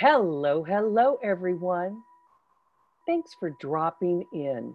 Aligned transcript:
Hello, 0.00 0.64
hello, 0.64 1.18
everyone. 1.22 2.00
Thanks 3.06 3.32
for 3.38 3.54
dropping 3.60 4.24
in. 4.32 4.72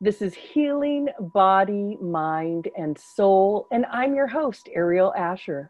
This 0.00 0.20
is 0.20 0.34
Healing 0.34 1.06
Body, 1.32 1.96
Mind, 2.02 2.66
and 2.76 2.98
Soul, 2.98 3.68
and 3.70 3.86
I'm 3.92 4.16
your 4.16 4.26
host, 4.26 4.68
Aeriol 4.76 5.16
Ascher. 5.16 5.68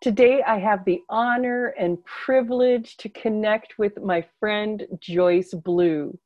Today, 0.00 0.42
I 0.46 0.58
have 0.58 0.82
the 0.86 1.02
honor 1.10 1.74
and 1.78 2.02
privilege 2.06 2.96
to 3.00 3.10
connect 3.10 3.78
with 3.78 4.00
my 4.00 4.24
friend 4.40 4.82
Joyce 4.98 5.52
Blue. 5.52 6.18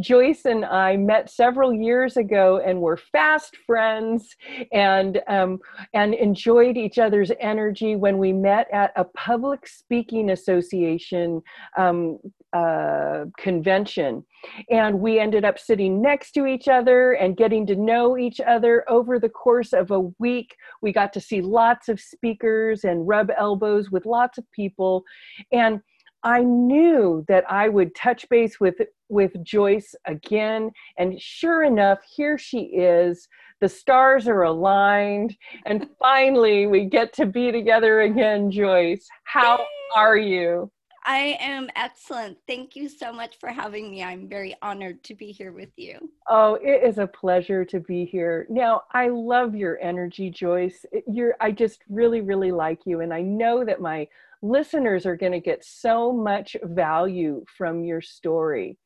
Joyce 0.00 0.44
and 0.44 0.64
I 0.64 0.96
met 0.96 1.30
several 1.30 1.72
years 1.72 2.16
ago 2.16 2.60
and 2.64 2.80
were 2.80 2.96
fast 2.96 3.56
friends 3.66 4.36
and 4.72 5.20
um, 5.28 5.58
and 5.94 6.14
enjoyed 6.14 6.76
each 6.76 6.98
other's 6.98 7.32
energy 7.40 7.96
when 7.96 8.18
we 8.18 8.32
met 8.32 8.68
at 8.72 8.92
a 8.96 9.04
public 9.04 9.66
speaking 9.66 10.30
association 10.30 11.42
um, 11.78 12.18
uh, 12.52 13.24
convention. 13.38 14.24
And 14.70 15.00
we 15.00 15.18
ended 15.18 15.44
up 15.44 15.58
sitting 15.58 16.00
next 16.00 16.32
to 16.32 16.46
each 16.46 16.68
other 16.68 17.12
and 17.12 17.36
getting 17.36 17.66
to 17.66 17.76
know 17.76 18.16
each 18.16 18.40
other 18.40 18.84
over 18.88 19.18
the 19.18 19.28
course 19.28 19.72
of 19.72 19.90
a 19.90 20.00
week. 20.18 20.54
We 20.82 20.92
got 20.92 21.12
to 21.14 21.20
see 21.20 21.40
lots 21.40 21.88
of 21.88 22.00
speakers 22.00 22.84
and 22.84 23.08
rub 23.08 23.30
elbows 23.36 23.90
with 23.90 24.06
lots 24.06 24.38
of 24.38 24.50
people. 24.52 25.04
And 25.52 25.80
I 26.22 26.42
knew 26.42 27.24
that 27.28 27.44
I 27.50 27.68
would 27.68 27.94
touch 27.94 28.28
base 28.28 28.58
with 28.58 28.76
with 29.08 29.42
Joyce 29.44 29.94
again 30.06 30.70
and 30.98 31.20
sure 31.20 31.62
enough 31.62 32.00
here 32.14 32.36
she 32.36 32.62
is 32.62 33.28
the 33.60 33.68
stars 33.68 34.26
are 34.26 34.42
aligned 34.42 35.36
and 35.64 35.88
finally 35.98 36.66
we 36.66 36.86
get 36.86 37.12
to 37.14 37.26
be 37.26 37.52
together 37.52 38.00
again 38.00 38.50
Joyce 38.50 39.06
how 39.24 39.64
are 39.94 40.16
you 40.16 40.70
I 41.08 41.38
am 41.38 41.70
excellent. 41.76 42.36
Thank 42.48 42.74
you 42.74 42.88
so 42.88 43.12
much 43.12 43.38
for 43.38 43.50
having 43.50 43.92
me. 43.92 44.02
I'm 44.02 44.28
very 44.28 44.56
honored 44.60 45.04
to 45.04 45.14
be 45.14 45.30
here 45.30 45.52
with 45.52 45.68
you. 45.76 46.10
Oh, 46.28 46.58
it 46.60 46.82
is 46.82 46.98
a 46.98 47.06
pleasure 47.06 47.64
to 47.66 47.78
be 47.78 48.04
here. 48.04 48.44
Now, 48.50 48.82
I 48.92 49.06
love 49.10 49.54
your 49.54 49.78
energy, 49.80 50.30
Joyce. 50.30 50.84
You're 51.06 51.36
I 51.40 51.52
just 51.52 51.84
really 51.88 52.22
really 52.22 52.50
like 52.50 52.80
you 52.86 53.02
and 53.02 53.14
I 53.14 53.22
know 53.22 53.64
that 53.64 53.80
my 53.80 54.08
listeners 54.42 55.06
are 55.06 55.16
going 55.16 55.32
to 55.32 55.40
get 55.40 55.64
so 55.64 56.12
much 56.12 56.56
value 56.62 57.44
from 57.56 57.84
your 57.84 58.00
story. 58.00 58.78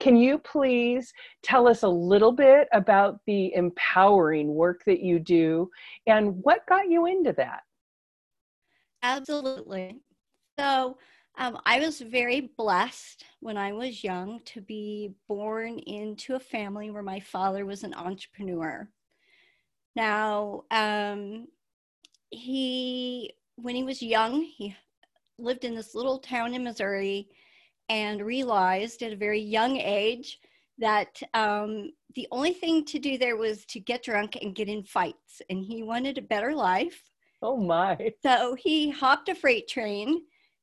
Can 0.00 0.16
you 0.16 0.38
please 0.38 1.12
tell 1.42 1.68
us 1.68 1.82
a 1.82 1.88
little 1.88 2.32
bit 2.32 2.68
about 2.72 3.20
the 3.26 3.54
empowering 3.54 4.54
work 4.54 4.82
that 4.86 5.00
you 5.00 5.18
do 5.18 5.70
and 6.06 6.42
what 6.42 6.66
got 6.68 6.88
you 6.88 7.06
into 7.06 7.32
that? 7.34 7.60
Absolutely. 9.02 10.00
So, 10.58 10.96
um, 11.38 11.58
I 11.66 11.80
was 11.80 12.00
very 12.00 12.52
blessed 12.56 13.24
when 13.40 13.58
I 13.58 13.72
was 13.72 14.02
young 14.02 14.40
to 14.46 14.62
be 14.62 15.12
born 15.28 15.78
into 15.80 16.34
a 16.34 16.40
family 16.40 16.90
where 16.90 17.02
my 17.02 17.20
father 17.20 17.66
was 17.66 17.84
an 17.84 17.92
entrepreneur. 17.92 18.88
Now, 19.94 20.64
um, 20.70 21.48
he, 22.30 23.34
when 23.56 23.74
he 23.74 23.84
was 23.84 24.02
young, 24.02 24.42
he 24.42 24.74
lived 25.38 25.64
in 25.64 25.74
this 25.74 25.94
little 25.94 26.18
town 26.18 26.54
in 26.54 26.64
Missouri 26.64 27.28
and 27.88 28.24
realized 28.24 29.02
at 29.02 29.12
a 29.12 29.16
very 29.16 29.40
young 29.40 29.76
age 29.76 30.38
that 30.78 31.20
um, 31.34 31.90
the 32.14 32.26
only 32.30 32.52
thing 32.52 32.84
to 32.84 32.98
do 32.98 33.16
there 33.16 33.36
was 33.36 33.64
to 33.66 33.80
get 33.80 34.02
drunk 34.02 34.36
and 34.40 34.54
get 34.54 34.68
in 34.68 34.82
fights. 34.82 35.40
And 35.48 35.64
he 35.64 35.82
wanted 35.82 36.18
a 36.18 36.22
better 36.22 36.54
life. 36.54 37.02
Oh 37.42 37.56
my. 37.56 38.12
So 38.22 38.56
he 38.58 38.90
hopped 38.90 39.28
a 39.28 39.34
freight 39.34 39.68
train 39.68 40.22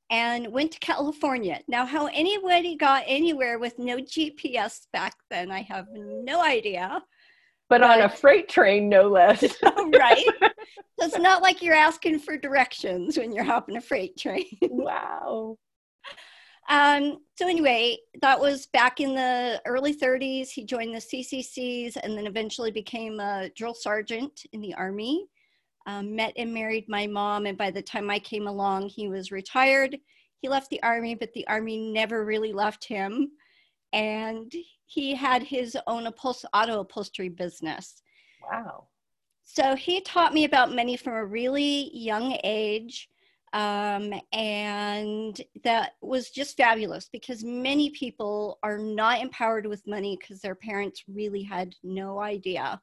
and 0.09 0.51
went 0.51 0.71
to 0.73 0.79
California. 0.79 1.61
Now, 1.67 1.85
how 1.85 2.07
anybody 2.07 2.75
got 2.75 3.03
anywhere 3.07 3.57
with 3.57 3.79
no 3.79 3.97
GPS 3.97 4.81
back 4.91 5.15
then, 5.29 5.51
I 5.51 5.61
have 5.61 5.87
no 5.91 6.43
idea. 6.43 7.01
But, 7.69 7.81
but 7.81 7.89
on 7.89 8.01
a 8.01 8.09
freight 8.09 8.49
train, 8.49 8.89
no 8.89 9.07
less. 9.07 9.41
right. 9.63 10.25
So 10.99 11.07
it's 11.07 11.17
not 11.17 11.41
like 11.41 11.61
you're 11.61 11.73
asking 11.73 12.19
for 12.19 12.37
directions 12.37 13.17
when 13.17 13.31
you're 13.31 13.43
hopping 13.43 13.77
a 13.77 13.81
freight 13.81 14.17
train. 14.17 14.45
wow. 14.61 15.57
Um, 16.69 17.19
so 17.37 17.47
anyway, 17.47 17.97
that 18.21 18.39
was 18.39 18.67
back 18.67 18.99
in 18.99 19.15
the 19.15 19.61
early 19.65 19.95
30s. 19.95 20.49
He 20.49 20.65
joined 20.65 20.93
the 20.93 20.99
CCCs 20.99 21.97
and 22.01 22.17
then 22.17 22.27
eventually 22.27 22.71
became 22.71 23.19
a 23.19 23.49
drill 23.55 23.73
sergeant 23.73 24.45
in 24.53 24.61
the 24.61 24.73
Army. 24.75 25.25
Um, 25.85 26.15
met 26.15 26.33
and 26.37 26.53
married 26.53 26.87
my 26.87 27.07
mom, 27.07 27.45
and 27.45 27.57
by 27.57 27.69
the 27.69 27.81
time 27.81 28.09
I 28.09 28.17
came 28.17 28.47
along, 28.47 28.87
he 28.87 29.09
was 29.09 29.33
retired. 29.33 29.97
He 30.39 30.47
left 30.47 30.69
the 30.69 30.81
Army, 30.81 31.13
but 31.13 31.33
the 31.33 31.45
Army 31.47 31.91
never 31.91 32.23
really 32.23 32.53
left 32.53 32.85
him. 32.85 33.31
And 33.93 34.51
he 34.85 35.15
had 35.15 35.43
his 35.43 35.77
own 35.87 36.07
auto 36.07 36.79
upholstery 36.79 37.29
business. 37.29 38.01
Wow. 38.41 38.87
So 39.43 39.75
he 39.75 40.01
taught 40.01 40.33
me 40.33 40.45
about 40.45 40.73
money 40.73 40.97
from 40.97 41.13
a 41.13 41.25
really 41.25 41.89
young 41.95 42.37
age. 42.43 43.09
Um, 43.53 44.13
and 44.31 45.39
that 45.63 45.91
was 46.01 46.31
just 46.31 46.57
fabulous 46.57 47.07
because 47.11 47.43
many 47.43 47.91
people 47.91 48.57
are 48.63 48.79
not 48.79 49.21
empowered 49.21 49.67
with 49.67 49.85
money 49.85 50.17
because 50.19 50.41
their 50.41 50.55
parents 50.55 51.03
really 51.07 51.43
had 51.43 51.75
no 51.83 52.19
idea. 52.19 52.81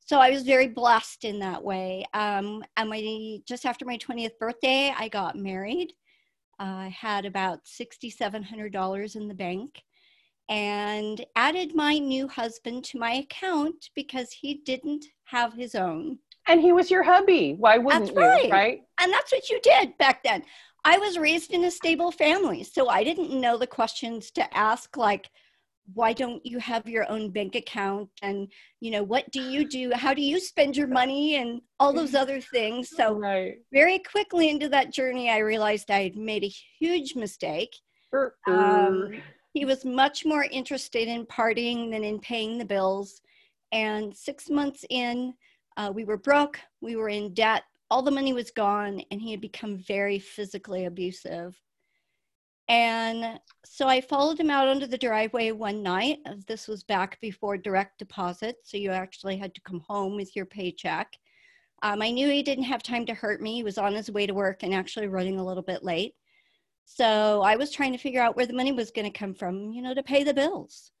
So 0.00 0.20
I 0.20 0.30
was 0.30 0.42
very 0.42 0.68
blessed 0.68 1.24
in 1.24 1.38
that 1.40 1.64
way. 1.64 2.04
Um, 2.12 2.62
and 2.76 2.90
my 2.90 3.38
just 3.46 3.64
after 3.64 3.84
my 3.84 3.96
20th 3.96 4.38
birthday, 4.38 4.94
I 4.96 5.08
got 5.08 5.34
married. 5.34 5.94
Uh, 6.60 6.86
I 6.86 6.88
had 6.88 7.24
about 7.24 7.64
$6,700 7.64 9.16
in 9.16 9.28
the 9.28 9.34
bank 9.34 9.82
and 10.48 11.24
added 11.34 11.74
my 11.74 11.98
new 11.98 12.28
husband 12.28 12.84
to 12.84 12.98
my 12.98 13.14
account 13.14 13.90
because 13.94 14.30
he 14.30 14.62
didn't 14.64 15.04
have 15.24 15.52
his 15.52 15.74
own. 15.74 16.18
And 16.48 16.60
he 16.60 16.72
was 16.72 16.90
your 16.90 17.02
hubby. 17.02 17.54
Why 17.58 17.78
wouldn't 17.78 18.06
that's 18.06 18.16
right. 18.16 18.44
you? 18.44 18.50
Right. 18.50 18.80
And 19.00 19.12
that's 19.12 19.32
what 19.32 19.50
you 19.50 19.60
did 19.62 19.98
back 19.98 20.22
then. 20.22 20.44
I 20.84 20.98
was 20.98 21.18
raised 21.18 21.52
in 21.52 21.64
a 21.64 21.70
stable 21.70 22.12
family, 22.12 22.62
so 22.62 22.88
I 22.88 23.02
didn't 23.02 23.32
know 23.40 23.58
the 23.58 23.66
questions 23.66 24.30
to 24.32 24.56
ask, 24.56 24.96
like, 24.96 25.28
why 25.94 26.12
don't 26.12 26.44
you 26.44 26.58
have 26.58 26.88
your 26.88 27.10
own 27.10 27.30
bank 27.30 27.54
account 27.54 28.08
and 28.22 28.48
you 28.80 28.90
know 28.90 29.02
what 29.02 29.30
do 29.30 29.40
you 29.40 29.68
do 29.68 29.92
how 29.94 30.12
do 30.12 30.20
you 30.20 30.40
spend 30.40 30.76
your 30.76 30.88
money 30.88 31.36
and 31.36 31.60
all 31.78 31.92
those 31.92 32.14
other 32.22 32.40
things 32.40 32.90
so 32.90 33.14
right. 33.14 33.58
very 33.72 33.98
quickly 34.00 34.48
into 34.48 34.68
that 34.68 34.92
journey 34.92 35.30
i 35.30 35.38
realized 35.38 35.90
i 35.90 36.02
had 36.02 36.16
made 36.16 36.42
a 36.42 36.52
huge 36.80 37.14
mistake 37.14 37.70
um, 38.48 39.12
he 39.56 39.64
was 39.64 39.86
much 39.86 40.26
more 40.26 40.44
interested 40.44 41.08
in 41.08 41.24
partying 41.24 41.90
than 41.90 42.04
in 42.04 42.18
paying 42.18 42.58
the 42.58 42.64
bills 42.64 43.22
and 43.72 44.14
six 44.14 44.50
months 44.50 44.84
in 44.90 45.32
uh, 45.78 45.90
we 45.94 46.04
were 46.04 46.18
broke, 46.18 46.60
we 46.82 46.94
were 46.94 47.08
in 47.08 47.32
debt, 47.32 47.62
all 47.90 48.02
the 48.02 48.10
money 48.10 48.34
was 48.34 48.50
gone, 48.50 49.00
and 49.10 49.18
he 49.18 49.30
had 49.30 49.40
become 49.40 49.78
very 49.78 50.18
physically 50.18 50.84
abusive. 50.84 51.58
And 52.68 53.40
so 53.64 53.88
I 53.88 54.02
followed 54.02 54.38
him 54.38 54.50
out 54.50 54.68
onto 54.68 54.86
the 54.86 54.98
driveway 54.98 55.52
one 55.52 55.82
night. 55.82 56.18
This 56.46 56.68
was 56.68 56.82
back 56.82 57.18
before 57.22 57.56
direct 57.56 57.98
deposit, 57.98 58.56
so 58.62 58.76
you 58.76 58.90
actually 58.90 59.38
had 59.38 59.54
to 59.54 59.62
come 59.62 59.80
home 59.80 60.16
with 60.16 60.36
your 60.36 60.44
paycheck. 60.44 61.16
Um, 61.82 62.02
I 62.02 62.10
knew 62.10 62.28
he 62.28 62.42
didn't 62.42 62.64
have 62.64 62.82
time 62.82 63.06
to 63.06 63.14
hurt 63.14 63.40
me. 63.40 63.54
He 63.54 63.62
was 63.62 63.78
on 63.78 63.94
his 63.94 64.10
way 64.10 64.26
to 64.26 64.34
work 64.34 64.64
and 64.64 64.74
actually 64.74 65.08
running 65.08 65.38
a 65.38 65.44
little 65.44 65.62
bit 65.62 65.82
late. 65.82 66.14
So 66.86 67.42
I 67.42 67.56
was 67.56 67.72
trying 67.72 67.92
to 67.92 67.98
figure 67.98 68.22
out 68.22 68.36
where 68.36 68.46
the 68.46 68.54
money 68.54 68.72
was 68.72 68.92
going 68.92 69.10
to 69.10 69.18
come 69.18 69.34
from, 69.34 69.72
you 69.72 69.82
know, 69.82 69.92
to 69.92 70.02
pay 70.02 70.22
the 70.22 70.32
bills. 70.32 70.92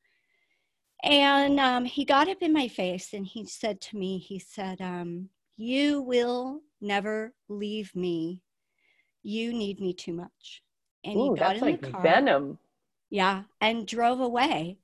And 1.02 1.60
um, 1.60 1.84
he 1.84 2.04
got 2.04 2.28
up 2.28 2.42
in 2.42 2.52
my 2.52 2.68
face 2.68 3.12
and 3.12 3.24
he 3.24 3.46
said 3.46 3.80
to 3.82 3.96
me, 3.96 4.18
he 4.18 4.38
said, 4.40 4.80
um, 4.80 5.28
You 5.56 6.02
will 6.02 6.60
never 6.80 7.32
leave 7.48 7.94
me. 7.94 8.42
You 9.22 9.52
need 9.52 9.80
me 9.80 9.94
too 9.94 10.12
much. 10.12 10.62
And 11.04 11.16
Ooh, 11.16 11.34
he 11.34 11.38
got 11.38 11.56
in 11.56 11.62
like 11.62 11.80
the 11.80 11.90
car. 11.90 12.02
Venom. 12.02 12.58
Yeah, 13.08 13.44
and 13.60 13.86
drove 13.86 14.20
away. 14.20 14.78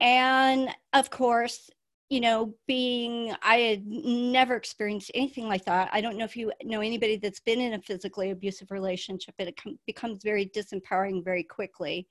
And 0.00 0.68
of 0.92 1.08
course, 1.10 1.70
you 2.08 2.20
know, 2.20 2.54
being, 2.68 3.34
I 3.42 3.56
had 3.56 3.86
never 3.86 4.54
experienced 4.54 5.10
anything 5.14 5.48
like 5.48 5.64
that. 5.64 5.90
I 5.92 6.00
don't 6.00 6.16
know 6.16 6.24
if 6.24 6.36
you 6.36 6.52
know 6.62 6.80
anybody 6.80 7.16
that's 7.16 7.40
been 7.40 7.60
in 7.60 7.74
a 7.74 7.82
physically 7.82 8.30
abusive 8.30 8.70
relationship, 8.70 9.34
it 9.38 9.58
becomes 9.86 10.22
very 10.22 10.46
disempowering 10.46 11.24
very 11.24 11.42
quickly. 11.42 12.06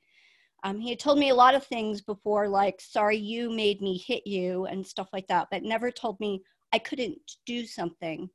Um, 0.63 0.79
he 0.79 0.89
had 0.89 0.99
told 0.99 1.19
me 1.19 1.29
a 1.29 1.35
lot 1.35 1.55
of 1.55 1.65
things 1.65 2.01
before, 2.01 2.49
like, 2.49 2.81
sorry, 2.81 3.17
you 3.17 3.51
made 3.51 3.81
me 3.81 3.97
hit 4.05 4.25
you 4.25 4.65
and 4.65 4.85
stuff 4.85 5.07
like 5.13 5.27
that, 5.27 5.47
but 5.51 5.63
never 5.63 5.91
told 5.91 6.19
me 6.19 6.41
I 6.73 6.79
couldn't 6.79 7.19
do 7.45 7.65
something. 7.65 8.29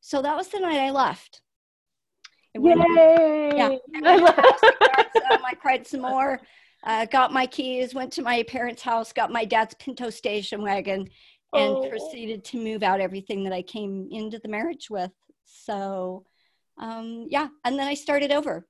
So 0.00 0.22
that 0.22 0.36
was 0.36 0.48
the 0.48 0.60
night 0.60 0.78
I 0.78 0.90
left. 0.90 1.40
Yay! 2.54 3.52
yeah. 3.56 3.76
I, 4.04 5.38
I 5.44 5.54
cried 5.54 5.86
some 5.86 6.02
more, 6.02 6.40
uh, 6.84 7.04
got 7.06 7.32
my 7.32 7.46
keys, 7.46 7.94
went 7.94 8.12
to 8.14 8.22
my 8.22 8.42
parents' 8.44 8.82
house, 8.82 9.12
got 9.12 9.32
my 9.32 9.44
dad's 9.44 9.74
Pinto 9.74 10.10
station 10.10 10.62
wagon, 10.62 11.08
and 11.52 11.76
oh. 11.76 11.88
proceeded 11.88 12.44
to 12.44 12.62
move 12.62 12.82
out 12.82 13.00
everything 13.00 13.44
that 13.44 13.52
I 13.52 13.62
came 13.62 14.08
into 14.10 14.38
the 14.38 14.48
marriage 14.48 14.88
with. 14.88 15.10
So 15.44 16.24
um, 16.80 17.26
yeah, 17.28 17.48
and 17.64 17.78
then 17.78 17.86
I 17.86 17.94
started 17.94 18.32
over. 18.32 18.66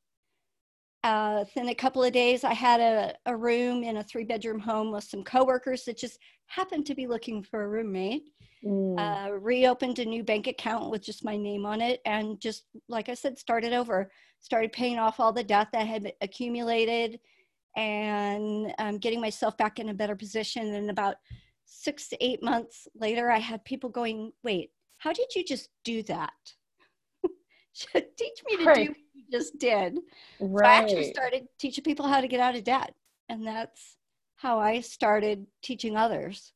Uh, 1.02 1.44
within 1.44 1.70
a 1.70 1.74
couple 1.74 2.04
of 2.04 2.12
days, 2.12 2.44
I 2.44 2.52
had 2.52 2.80
a, 2.80 3.14
a 3.24 3.34
room 3.34 3.84
in 3.84 3.96
a 3.96 4.04
three 4.04 4.24
bedroom 4.24 4.58
home 4.58 4.90
with 4.90 5.04
some 5.04 5.24
coworkers 5.24 5.84
that 5.84 5.96
just 5.96 6.18
happened 6.46 6.84
to 6.86 6.94
be 6.94 7.06
looking 7.06 7.42
for 7.42 7.62
a 7.62 7.68
roommate. 7.68 8.24
Mm. 8.62 8.98
Uh, 8.98 9.32
reopened 9.32 9.98
a 10.00 10.04
new 10.04 10.22
bank 10.22 10.46
account 10.46 10.90
with 10.90 11.02
just 11.02 11.24
my 11.24 11.36
name 11.36 11.64
on 11.64 11.80
it, 11.80 12.00
and 12.04 12.38
just 12.38 12.64
like 12.88 13.08
I 13.08 13.14
said, 13.14 13.38
started 13.38 13.72
over. 13.72 14.10
Started 14.40 14.72
paying 14.72 14.98
off 14.98 15.20
all 15.20 15.32
the 15.32 15.44
debt 15.44 15.68
that 15.72 15.86
had 15.86 16.12
accumulated, 16.20 17.20
and 17.76 18.74
um, 18.78 18.98
getting 18.98 19.20
myself 19.20 19.56
back 19.56 19.78
in 19.78 19.88
a 19.88 19.94
better 19.94 20.16
position. 20.16 20.74
And 20.74 20.90
about 20.90 21.16
six 21.64 22.08
to 22.08 22.24
eight 22.24 22.42
months 22.42 22.88
later, 22.94 23.30
I 23.30 23.38
had 23.38 23.64
people 23.64 23.90
going, 23.90 24.32
"Wait, 24.42 24.70
how 24.98 25.12
did 25.12 25.34
you 25.34 25.44
just 25.44 25.68
do 25.84 26.02
that?" 26.04 26.32
teach 28.16 28.42
me 28.46 28.56
to 28.58 28.64
right. 28.64 28.76
do 28.76 28.88
what 28.88 28.98
you 29.14 29.24
just 29.30 29.58
did. 29.58 29.98
Right. 30.40 30.66
So 30.66 30.70
I 30.70 30.74
actually 30.74 31.12
started 31.12 31.46
teaching 31.58 31.84
people 31.84 32.06
how 32.06 32.20
to 32.20 32.28
get 32.28 32.40
out 32.40 32.56
of 32.56 32.64
debt. 32.64 32.94
And 33.28 33.46
that's 33.46 33.96
how 34.36 34.58
I 34.58 34.80
started 34.80 35.46
teaching 35.62 35.96
others. 35.96 36.52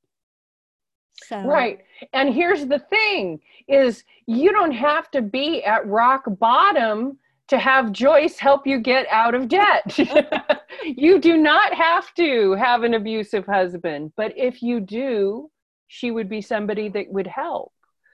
So. 1.22 1.40
Right. 1.42 1.78
And 2.12 2.34
here's 2.34 2.66
the 2.66 2.80
thing 2.80 3.40
is 3.68 4.04
you 4.26 4.52
don't 4.52 4.72
have 4.72 5.10
to 5.12 5.22
be 5.22 5.62
at 5.64 5.86
rock 5.86 6.24
bottom 6.26 7.18
to 7.48 7.58
have 7.58 7.92
Joyce 7.92 8.38
help 8.38 8.66
you 8.66 8.78
get 8.78 9.06
out 9.10 9.34
of 9.34 9.48
debt. 9.48 9.98
you 10.84 11.20
do 11.20 11.36
not 11.36 11.74
have 11.74 12.12
to 12.14 12.52
have 12.52 12.82
an 12.82 12.94
abusive 12.94 13.46
husband, 13.46 14.12
but 14.16 14.32
if 14.36 14.62
you 14.62 14.80
do, 14.80 15.50
she 15.88 16.10
would 16.10 16.28
be 16.28 16.40
somebody 16.40 16.88
that 16.88 17.06
would 17.10 17.26
help. 17.26 17.72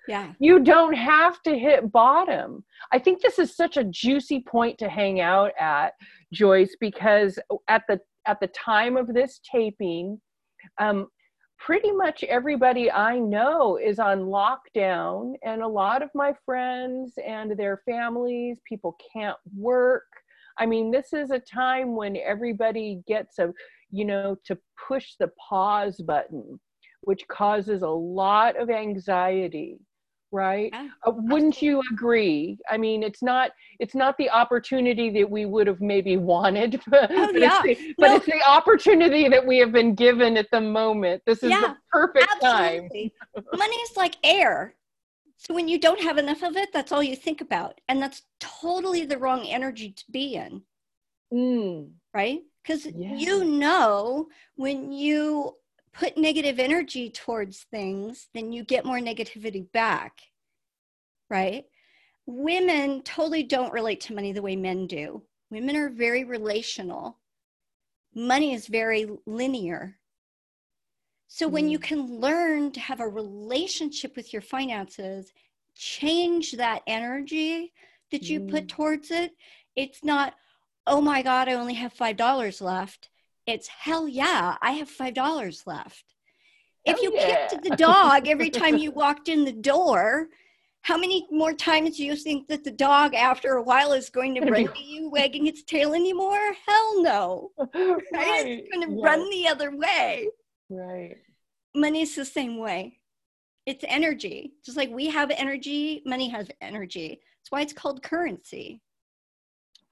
Yeah. 0.08 0.32
You 0.40 0.60
don't 0.60 0.94
have 0.94 1.40
to 1.42 1.56
hit 1.56 1.92
bottom. 1.92 2.64
I 2.92 2.98
think 2.98 3.22
this 3.22 3.38
is 3.38 3.54
such 3.54 3.76
a 3.76 3.84
juicy 3.84 4.40
point 4.40 4.78
to 4.78 4.88
hang 4.88 5.20
out 5.20 5.52
at, 5.58 5.92
Joyce, 6.32 6.76
because 6.80 7.38
at 7.68 7.82
the 7.88 8.00
at 8.26 8.40
the 8.40 8.48
time 8.48 8.96
of 8.96 9.06
this 9.08 9.40
taping, 9.50 10.20
um, 10.78 11.06
pretty 11.60 11.92
much 11.92 12.24
everybody 12.24 12.90
I 12.90 13.18
know 13.18 13.76
is 13.76 13.98
on 13.98 14.22
lockdown, 14.22 15.34
and 15.44 15.62
a 15.62 15.68
lot 15.68 16.02
of 16.02 16.08
my 16.14 16.34
friends 16.44 17.12
and 17.24 17.56
their 17.56 17.82
families, 17.84 18.60
people 18.66 18.96
can't 19.12 19.36
work. 19.54 20.06
I 20.58 20.66
mean, 20.66 20.90
this 20.90 21.12
is 21.12 21.30
a 21.30 21.38
time 21.38 21.94
when 21.94 22.16
everybody 22.16 23.02
gets 23.06 23.38
a, 23.38 23.52
you 23.90 24.06
know, 24.06 24.36
to 24.44 24.58
push 24.88 25.14
the 25.18 25.30
pause 25.48 26.00
button, 26.00 26.58
which 27.02 27.28
causes 27.28 27.82
a 27.82 27.88
lot 27.88 28.58
of 28.58 28.70
anxiety 28.70 29.78
right? 30.32 30.70
Yeah, 30.72 30.88
uh, 31.06 31.12
wouldn't 31.14 31.60
you 31.62 31.82
agree? 31.92 32.58
I 32.70 32.76
mean 32.76 33.02
it's 33.02 33.22
not 33.22 33.50
it's 33.78 33.94
not 33.94 34.16
the 34.18 34.30
opportunity 34.30 35.10
that 35.10 35.28
we 35.28 35.46
would 35.46 35.66
have 35.66 35.80
maybe 35.80 36.16
wanted 36.16 36.80
but, 36.88 37.10
oh, 37.10 37.30
yeah. 37.32 37.62
it's, 37.64 37.80
the, 37.80 37.94
but 37.98 38.08
no. 38.08 38.16
it's 38.16 38.26
the 38.26 38.42
opportunity 38.48 39.28
that 39.28 39.46
we 39.46 39.58
have 39.58 39.72
been 39.72 39.94
given 39.94 40.36
at 40.36 40.50
the 40.50 40.60
moment. 40.60 41.22
This 41.26 41.42
is 41.42 41.50
yeah, 41.50 41.60
the 41.60 41.76
perfect 41.90 42.26
absolutely. 42.42 43.12
time 43.34 43.48
money 43.58 43.76
is 43.76 43.96
like 43.96 44.16
air. 44.22 44.74
So 45.36 45.54
when 45.54 45.68
you 45.68 45.78
don't 45.78 46.00
have 46.00 46.18
enough 46.18 46.42
of 46.42 46.56
it 46.56 46.72
that's 46.72 46.92
all 46.92 47.02
you 47.02 47.16
think 47.16 47.40
about 47.40 47.80
and 47.88 48.02
that's 48.02 48.22
totally 48.40 49.04
the 49.04 49.18
wrong 49.18 49.46
energy 49.46 49.92
to 49.92 50.04
be 50.10 50.34
in. 50.34 50.62
Mm. 51.32 51.90
right? 52.12 52.40
Because 52.62 52.86
you 52.86 53.44
know 53.44 54.26
when 54.56 54.92
you 54.92 55.54
put 55.92 56.16
negative 56.16 56.58
energy 56.58 57.10
towards 57.10 57.66
things, 57.70 58.28
then 58.34 58.52
you 58.52 58.64
get 58.64 58.84
more 58.84 58.98
negativity 58.98 59.70
back, 59.72 60.20
right? 61.28 61.64
Women 62.26 63.02
totally 63.02 63.42
don't 63.42 63.72
relate 63.72 64.00
to 64.02 64.14
money 64.14 64.32
the 64.32 64.42
way 64.42 64.56
men 64.56 64.86
do. 64.86 65.22
Women 65.50 65.76
are 65.76 65.90
very 65.90 66.24
relational. 66.24 67.18
Money 68.14 68.54
is 68.54 68.66
very 68.66 69.08
linear. 69.26 69.98
So 71.26 71.48
when 71.48 71.68
you 71.68 71.78
mm. 71.78 71.82
can 71.82 72.20
learn 72.20 72.72
to 72.72 72.80
have 72.80 73.00
a 73.00 73.08
relationship 73.08 74.16
with 74.16 74.32
your 74.32 74.42
finances, 74.42 75.32
change 75.76 76.52
that 76.52 76.82
energy 76.86 77.72
that 78.10 78.28
you 78.28 78.40
mm. 78.40 78.50
put 78.50 78.68
towards 78.68 79.10
it, 79.10 79.32
it's 79.76 80.04
not, 80.04 80.34
oh 80.86 81.00
my 81.00 81.22
God, 81.22 81.48
I 81.48 81.54
only 81.54 81.74
have 81.74 81.94
$5 81.94 82.60
left 82.60 83.10
it's 83.50 83.68
hell 83.68 84.08
yeah, 84.08 84.56
I 84.60 84.72
have 84.72 84.88
five 84.88 85.14
dollars 85.14 85.64
left. 85.66 86.04
Hell 86.86 86.96
if 86.96 87.02
you 87.02 87.12
yeah. 87.14 87.48
kicked 87.48 87.64
the 87.64 87.76
dog 87.76 88.28
every 88.28 88.50
time 88.60 88.78
you 88.78 88.90
walked 88.90 89.28
in 89.28 89.44
the 89.44 89.52
door, 89.52 90.28
how 90.82 90.96
many 90.96 91.26
more 91.30 91.52
times 91.52 91.96
do 91.96 92.04
you 92.04 92.16
think 92.16 92.48
that 92.48 92.64
the 92.64 92.70
dog 92.70 93.14
after 93.14 93.54
a 93.54 93.62
while 93.62 93.92
is 93.92 94.08
going 94.08 94.34
to 94.34 94.50
run 94.50 94.66
to 94.66 94.82
you 94.82 95.10
wagging 95.10 95.46
its 95.46 95.62
tail 95.62 95.94
anymore? 95.94 96.40
Hell 96.66 97.02
no. 97.02 97.50
Right? 97.58 97.74
right. 98.12 98.46
It's 98.46 98.68
going 98.70 98.88
to 98.88 98.94
yes. 98.94 99.04
run 99.04 99.30
the 99.30 99.48
other 99.48 99.76
way. 99.76 100.28
Right. 100.70 101.16
Money's 101.74 102.16
the 102.16 102.24
same 102.24 102.58
way. 102.58 102.98
It's 103.66 103.84
energy. 103.86 104.54
Just 104.64 104.78
like 104.78 104.90
we 104.90 105.08
have 105.08 105.30
energy, 105.30 106.02
money 106.06 106.28
has 106.30 106.48
energy. 106.60 107.20
That's 107.38 107.50
why 107.50 107.60
it's 107.60 107.74
called 107.74 108.02
currency. 108.02 108.80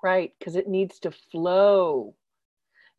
Right, 0.02 0.32
because 0.38 0.56
it 0.56 0.68
needs 0.68 0.98
to 1.00 1.10
flow. 1.10 2.14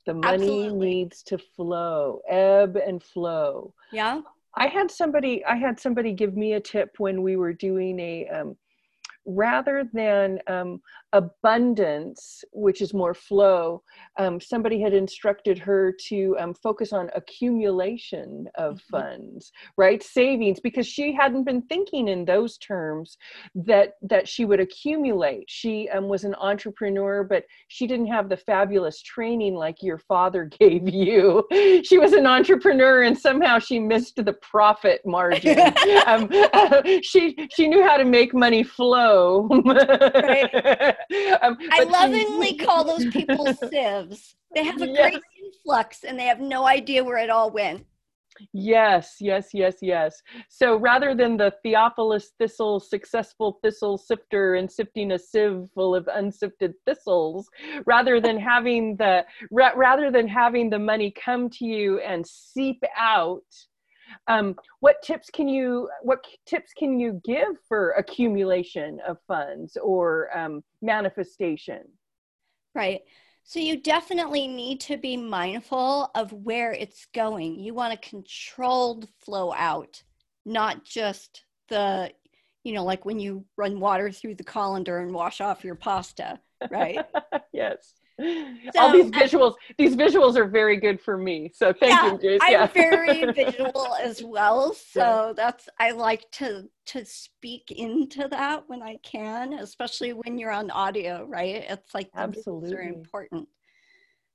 The 0.10 0.16
money 0.16 0.64
Absolutely. 0.64 0.88
needs 0.88 1.22
to 1.22 1.38
flow, 1.38 2.22
ebb 2.28 2.78
and 2.78 3.04
flow. 3.04 3.76
Yeah. 3.92 4.22
I 4.56 4.66
had 4.66 4.90
somebody 4.90 5.46
I 5.46 5.56
had 5.56 5.80
somebody 5.80 6.14
give 6.14 6.36
me 6.36 6.54
a 6.54 6.60
tip 6.60 6.96
when 6.98 7.22
we 7.22 7.36
were 7.36 7.54
doing 7.54 8.00
a 8.00 8.28
um, 8.30 8.58
rather 9.26 9.88
than 9.94 10.40
um, 10.48 10.82
abundance, 11.14 12.44
which 12.52 12.82
is 12.82 12.94
more 12.94 13.14
flow, 13.14 13.82
um, 14.18 14.40
somebody 14.40 14.82
had 14.82 14.94
instructed 14.94 15.58
her 15.58 15.94
to 16.08 16.36
um, 16.40 16.54
focus 16.54 16.94
on 16.94 17.10
accumulation 17.16 18.48
of 18.56 18.76
mm-hmm. 18.76 18.98
funds, 18.98 19.52
right? 19.78 20.02
Savings, 20.04 20.60
because 20.60 20.88
she 20.88 21.14
hadn't 21.14 21.44
been 21.44 21.62
thinking 21.64 22.08
in 22.08 22.26
those 22.26 22.58
terms 22.58 23.18
that 23.56 23.94
that 24.02 24.28
she 24.28 24.46
would 24.46 24.60
accumulate. 24.60 25.46
She 25.48 25.90
um, 25.90 26.08
was 26.08 26.24
an 26.24 26.36
entrepreneur, 26.36 27.24
but 27.24 27.44
she 27.68 27.88
didn't 27.88 28.08
have 28.08 28.30
the 28.30 28.38
fabulous 28.38 29.02
training 29.02 29.56
like 29.56 29.82
your 29.82 29.98
father 29.98 30.46
gave 30.60 30.88
you. 30.88 31.46
She 31.84 31.98
was 31.98 32.14
an 32.14 32.26
entrepreneur, 32.26 33.04
and 33.04 33.18
somehow 33.18 33.60
she 33.60 33.80
missed 33.80 34.24
the 34.24 34.34
profit 34.34 35.02
margin. 35.06 35.58
Um, 36.06 36.30
she 37.04 37.36
she 37.56 37.68
knew 37.68 37.84
how 37.84 37.98
to 37.98 38.06
make 38.06 38.34
money 38.34 38.64
flow. 38.64 39.09
right. 39.66 40.96
um, 41.42 41.58
I 41.72 41.84
lovingly 41.84 42.56
call 42.56 42.84
those 42.84 43.06
people 43.08 43.46
sieves. 43.72 44.36
They 44.56 44.64
have 44.64 44.82
a 44.82 44.88
yes. 44.90 45.12
great 45.12 45.22
influx 45.44 46.04
and 46.04 46.20
they 46.20 46.26
have 46.26 46.40
no 46.40 46.68
idea 46.68 47.04
where 47.04 47.18
it 47.18 47.30
all 47.30 47.52
went. 47.52 47.86
Yes, 48.54 49.18
yes, 49.20 49.50
yes, 49.54 49.76
yes. 49.82 50.22
So 50.50 50.78
rather 50.78 51.14
than 51.14 51.38
the 51.38 51.54
Theophilus 51.64 52.32
thistle, 52.40 52.80
successful 52.80 53.60
thistle 53.64 53.98
sifter 53.98 54.56
and 54.56 54.72
sifting 54.72 55.12
a 55.12 55.20
sieve 55.20 55.68
full 55.74 55.96
of 55.96 56.08
unsifted 56.14 56.74
thistles, 56.86 57.50
rather 57.86 58.22
than 58.22 58.40
having 58.54 58.96
the 58.98 59.26
ra- 59.52 59.74
rather 59.76 60.12
than 60.12 60.28
having 60.28 60.70
the 60.70 60.80
money 60.80 61.12
come 61.12 61.50
to 61.52 61.66
you 61.66 62.00
and 62.00 62.26
seep 62.26 62.82
out, 62.98 63.44
um, 64.28 64.56
what 64.80 65.02
tips 65.02 65.30
can 65.30 65.48
you 65.48 65.90
what 66.02 66.24
tips 66.46 66.72
can 66.78 67.00
you 67.00 67.20
give 67.24 67.58
for 67.68 67.92
accumulation 67.92 69.00
of 69.08 69.18
funds 69.28 69.78
or 69.82 70.36
um, 70.38 70.64
manifestation? 70.82 71.82
Right. 72.76 73.02
So 73.44 73.60
you 73.60 73.82
definitely 73.82 74.48
need 74.48 74.80
to 74.82 74.98
be 74.98 75.18
mindful 75.18 76.12
of 76.14 76.32
where 76.32 76.72
it's 76.72 77.08
going. 77.16 77.60
You 77.60 77.74
want 77.74 77.94
a 77.94 77.98
controlled 77.98 79.08
flow 79.26 79.52
out, 79.54 80.04
not 80.46 80.84
just 80.86 81.46
the, 81.70 82.12
you 82.64 82.74
know, 82.74 82.84
like 82.84 83.06
when 83.06 83.20
you 83.20 83.46
run 83.58 83.80
water 83.80 84.12
through 84.12 84.36
the 84.36 84.44
colander 84.44 85.00
and 85.00 85.16
wash 85.16 85.42
off 85.42 85.64
your 85.64 85.74
pasta, 85.74 86.40
right? 86.70 87.04
yes. 87.52 87.96
So, 88.74 88.82
all 88.82 88.92
these 88.92 89.12
visuals 89.12 89.54
these 89.78 89.96
visuals 89.96 90.36
are 90.36 90.48
very 90.48 90.78
good 90.78 91.00
for 91.00 91.18
me 91.18 91.52
so 91.54 91.74
thank 91.74 91.92
yeah, 91.92 92.12
you 92.12 92.18
Jace. 92.18 92.40
yeah. 92.50 92.64
i'm 92.64 92.70
very 92.70 93.32
visual 93.46 93.96
as 94.02 94.22
well 94.24 94.74
so 94.92 95.28
yeah. 95.28 95.34
that's 95.36 95.70
i 95.80 95.92
like 95.92 96.30
to 96.32 96.70
to 96.88 97.06
speak 97.06 97.72
into 97.72 98.28
that 98.30 98.64
when 98.68 98.82
i 98.84 98.98
can 99.04 99.54
especially 99.54 100.14
when 100.14 100.38
you're 100.38 100.52
on 100.52 100.70
audio 100.72 101.26
right 101.26 101.66
it's 101.70 101.94
like 101.94 102.10
absolutely 102.16 102.76
are 102.76 102.82
important 102.82 103.48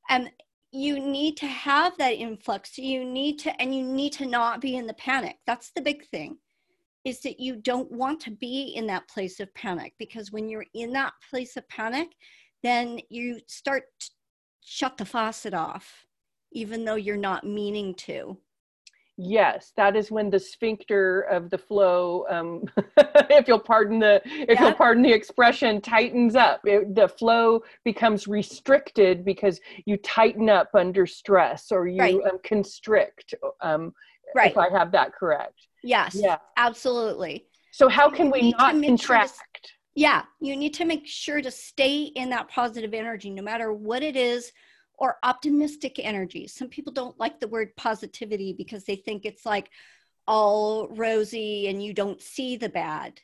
and 0.08 0.30
you 0.72 0.98
need 0.98 1.36
to 1.36 1.46
have 1.46 1.96
that 1.98 2.14
influx 2.14 2.78
you 2.78 3.04
need 3.04 3.38
to 3.38 3.60
and 3.60 3.74
you 3.74 3.84
need 3.84 4.12
to 4.12 4.26
not 4.26 4.60
be 4.60 4.76
in 4.76 4.86
the 4.86 4.94
panic 4.94 5.36
that's 5.46 5.70
the 5.76 5.82
big 5.82 6.04
thing 6.08 6.36
is 7.04 7.20
that 7.20 7.38
you 7.38 7.56
don't 7.56 7.90
want 7.92 8.18
to 8.18 8.30
be 8.30 8.72
in 8.74 8.86
that 8.86 9.06
place 9.08 9.38
of 9.38 9.52
panic 9.54 9.92
because 9.98 10.32
when 10.32 10.48
you're 10.48 10.66
in 10.74 10.92
that 10.92 11.12
place 11.30 11.56
of 11.56 11.68
panic 11.68 12.08
then 12.64 12.98
you 13.10 13.40
start 13.46 13.84
to 14.00 14.10
shut 14.64 14.96
the 14.96 15.04
faucet 15.04 15.54
off, 15.54 16.06
even 16.52 16.84
though 16.84 16.94
you're 16.94 17.16
not 17.16 17.44
meaning 17.44 17.94
to. 17.94 18.38
Yes, 19.16 19.72
that 19.76 19.94
is 19.94 20.10
when 20.10 20.28
the 20.28 20.40
sphincter 20.40 21.20
of 21.20 21.48
the 21.48 21.58
flow, 21.58 22.26
um, 22.28 22.64
if 23.30 23.46
you'll 23.46 23.60
pardon 23.60 24.00
the 24.00 24.20
if 24.24 24.58
yeah. 24.58 24.64
you'll 24.64 24.74
pardon 24.74 25.04
the 25.04 25.12
expression, 25.12 25.80
tightens 25.80 26.34
up. 26.34 26.62
It, 26.64 26.96
the 26.96 27.06
flow 27.06 27.62
becomes 27.84 28.26
restricted 28.26 29.24
because 29.24 29.60
you 29.86 29.98
tighten 29.98 30.50
up 30.50 30.70
under 30.74 31.06
stress 31.06 31.70
or 31.70 31.86
you 31.86 32.00
right. 32.00 32.14
um, 32.14 32.38
constrict. 32.42 33.34
Um, 33.60 33.94
right. 34.34 34.50
If 34.50 34.58
I 34.58 34.68
have 34.76 34.90
that 34.92 35.14
correct. 35.14 35.68
Yes. 35.84 36.16
Yeah. 36.20 36.38
Absolutely. 36.56 37.46
So 37.70 37.88
how 37.88 38.10
can 38.10 38.32
we 38.32 38.52
not 38.58 38.80
contract? 38.82 39.53
Yeah, 39.94 40.22
you 40.40 40.56
need 40.56 40.74
to 40.74 40.84
make 40.84 41.06
sure 41.06 41.40
to 41.40 41.50
stay 41.50 42.02
in 42.02 42.30
that 42.30 42.48
positive 42.48 42.94
energy, 42.94 43.30
no 43.30 43.42
matter 43.42 43.72
what 43.72 44.02
it 44.02 44.16
is 44.16 44.52
or 44.98 45.18
optimistic 45.22 45.98
energy. 45.98 46.46
Some 46.46 46.68
people 46.68 46.92
don't 46.92 47.18
like 47.18 47.40
the 47.40 47.48
word 47.48 47.76
positivity 47.76 48.52
because 48.52 48.84
they 48.84 48.96
think 48.96 49.24
it's 49.24 49.46
like 49.46 49.70
all 50.26 50.88
rosy 50.88 51.68
and 51.68 51.82
you 51.82 51.92
don't 51.92 52.20
see 52.20 52.56
the 52.56 52.68
bad. 52.68 53.20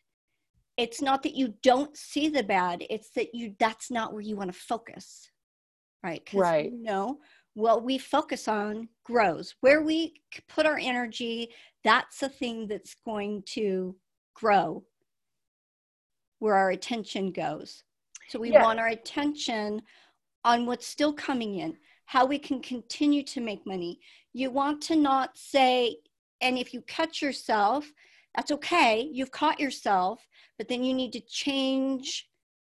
It's 0.76 1.02
not 1.02 1.22
that 1.24 1.34
you 1.34 1.54
don't 1.62 1.96
see 1.96 2.28
the 2.28 2.42
bad, 2.42 2.84
it's 2.88 3.10
that 3.10 3.34
you 3.34 3.54
that's 3.58 3.90
not 3.90 4.12
where 4.12 4.22
you 4.22 4.36
want 4.36 4.52
to 4.52 4.58
focus. 4.58 5.30
Right? 6.02 6.28
Right. 6.32 6.72
You 6.72 6.82
know, 6.82 7.18
what 7.54 7.84
we 7.84 7.98
focus 7.98 8.48
on 8.48 8.88
grows. 9.04 9.54
Where 9.60 9.82
we 9.82 10.14
put 10.48 10.66
our 10.66 10.78
energy, 10.78 11.50
that's 11.84 12.20
the 12.20 12.28
thing 12.28 12.68
that's 12.68 12.94
going 13.04 13.42
to 13.48 13.96
grow. 14.34 14.84
Where 16.40 16.56
our 16.56 16.70
attention 16.70 17.30
goes. 17.32 17.84
So 18.28 18.38
we 18.38 18.50
want 18.50 18.78
our 18.78 18.88
attention 18.88 19.82
on 20.44 20.66
what's 20.66 20.86
still 20.86 21.12
coming 21.12 21.56
in, 21.56 21.76
how 22.06 22.26
we 22.26 22.38
can 22.38 22.60
continue 22.60 23.22
to 23.24 23.40
make 23.40 23.66
money. 23.66 24.00
You 24.32 24.50
want 24.50 24.82
to 24.82 24.96
not 24.96 25.36
say, 25.36 25.96
and 26.40 26.56
if 26.56 26.72
you 26.72 26.82
catch 26.82 27.22
yourself, 27.22 27.90
that's 28.34 28.52
okay. 28.52 29.08
You've 29.12 29.32
caught 29.32 29.60
yourself, 29.60 30.26
but 30.58 30.68
then 30.68 30.84
you 30.84 30.94
need 30.94 31.12
to 31.12 31.20
change 31.20 32.28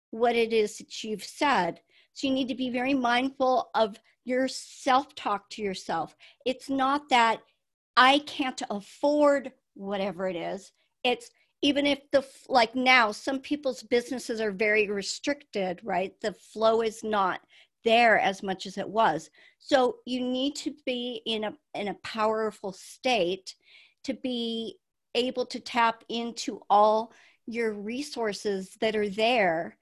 what 0.09 0.35
it 0.35 0.53
is 0.53 0.77
that 0.77 1.03
you've 1.03 1.23
said. 1.23 1.79
So 2.13 2.27
you 2.27 2.33
need 2.33 2.49
to 2.49 2.55
be 2.55 2.69
very 2.69 2.93
mindful 2.93 3.69
of 3.75 3.97
your 4.25 4.47
self 4.47 5.15
talk 5.15 5.49
to 5.51 5.61
yourself. 5.61 6.15
It's 6.45 6.69
not 6.69 7.09
that 7.09 7.41
I 7.95 8.19
can't 8.19 8.61
afford 8.69 9.51
whatever 9.73 10.27
it 10.27 10.35
is. 10.35 10.71
It's 11.03 11.29
even 11.61 11.85
if 11.85 11.99
the 12.11 12.25
like 12.49 12.75
now 12.75 13.11
some 13.11 13.39
people's 13.39 13.83
businesses 13.83 14.41
are 14.41 14.51
very 14.51 14.89
restricted 14.89 15.79
right? 15.83 16.13
The 16.21 16.33
flow 16.33 16.81
is 16.81 17.03
not 17.03 17.41
there 17.83 18.19
as 18.19 18.43
much 18.43 18.65
as 18.65 18.77
it 18.77 18.87
was. 18.87 19.29
So 19.59 19.97
you 20.05 20.21
need 20.21 20.55
to 20.57 20.73
be 20.85 21.21
in 21.25 21.43
a 21.43 21.53
in 21.73 21.89
a 21.89 21.97
powerful 22.03 22.71
state 22.71 23.55
to 24.03 24.13
be 24.13 24.77
able 25.15 25.45
to 25.45 25.59
tap 25.59 26.03
into 26.09 26.61
all 26.69 27.11
your 27.45 27.73
resources 27.73 28.77
that 28.79 28.95
are 28.95 29.09
there. 29.09 29.77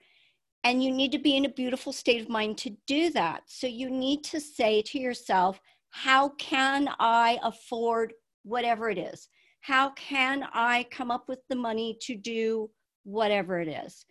And 0.63 0.83
you 0.83 0.91
need 0.91 1.12
to 1.13 1.19
be 1.19 1.38
in 1.38 1.45
a 1.45 1.50
beautiful 1.50 1.93
state 1.93 2.21
of 2.21 2.29
mind 2.29 2.57
to 2.59 2.75
do 2.88 3.12
that. 3.12 3.43
So 3.45 3.67
you 3.67 3.89
need 3.89 4.24
to 4.25 4.41
say 4.41 4.81
to 4.83 5.00
yourself 5.00 5.62
how 5.91 6.29
can 6.29 6.88
i 7.00 7.39
afford 7.43 8.13
whatever 8.43 8.89
it 8.89 8.98
is 8.98 9.27
how 9.69 9.91
can 9.91 10.47
I 10.51 10.88
come 10.89 11.11
up 11.11 11.29
with 11.29 11.41
the 11.47 11.55
money 11.55 11.95
to 12.01 12.15
do 12.15 12.71
whatever 13.03 13.59
it 13.59 13.67
is? 13.67 14.03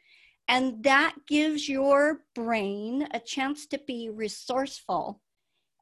And 0.46 0.84
that 0.84 1.16
gives 1.26 1.68
your 1.68 2.20
brain 2.36 3.08
a 3.10 3.18
chance 3.18 3.66
to 3.66 3.80
be 3.84 4.08
resourceful. 4.08 5.20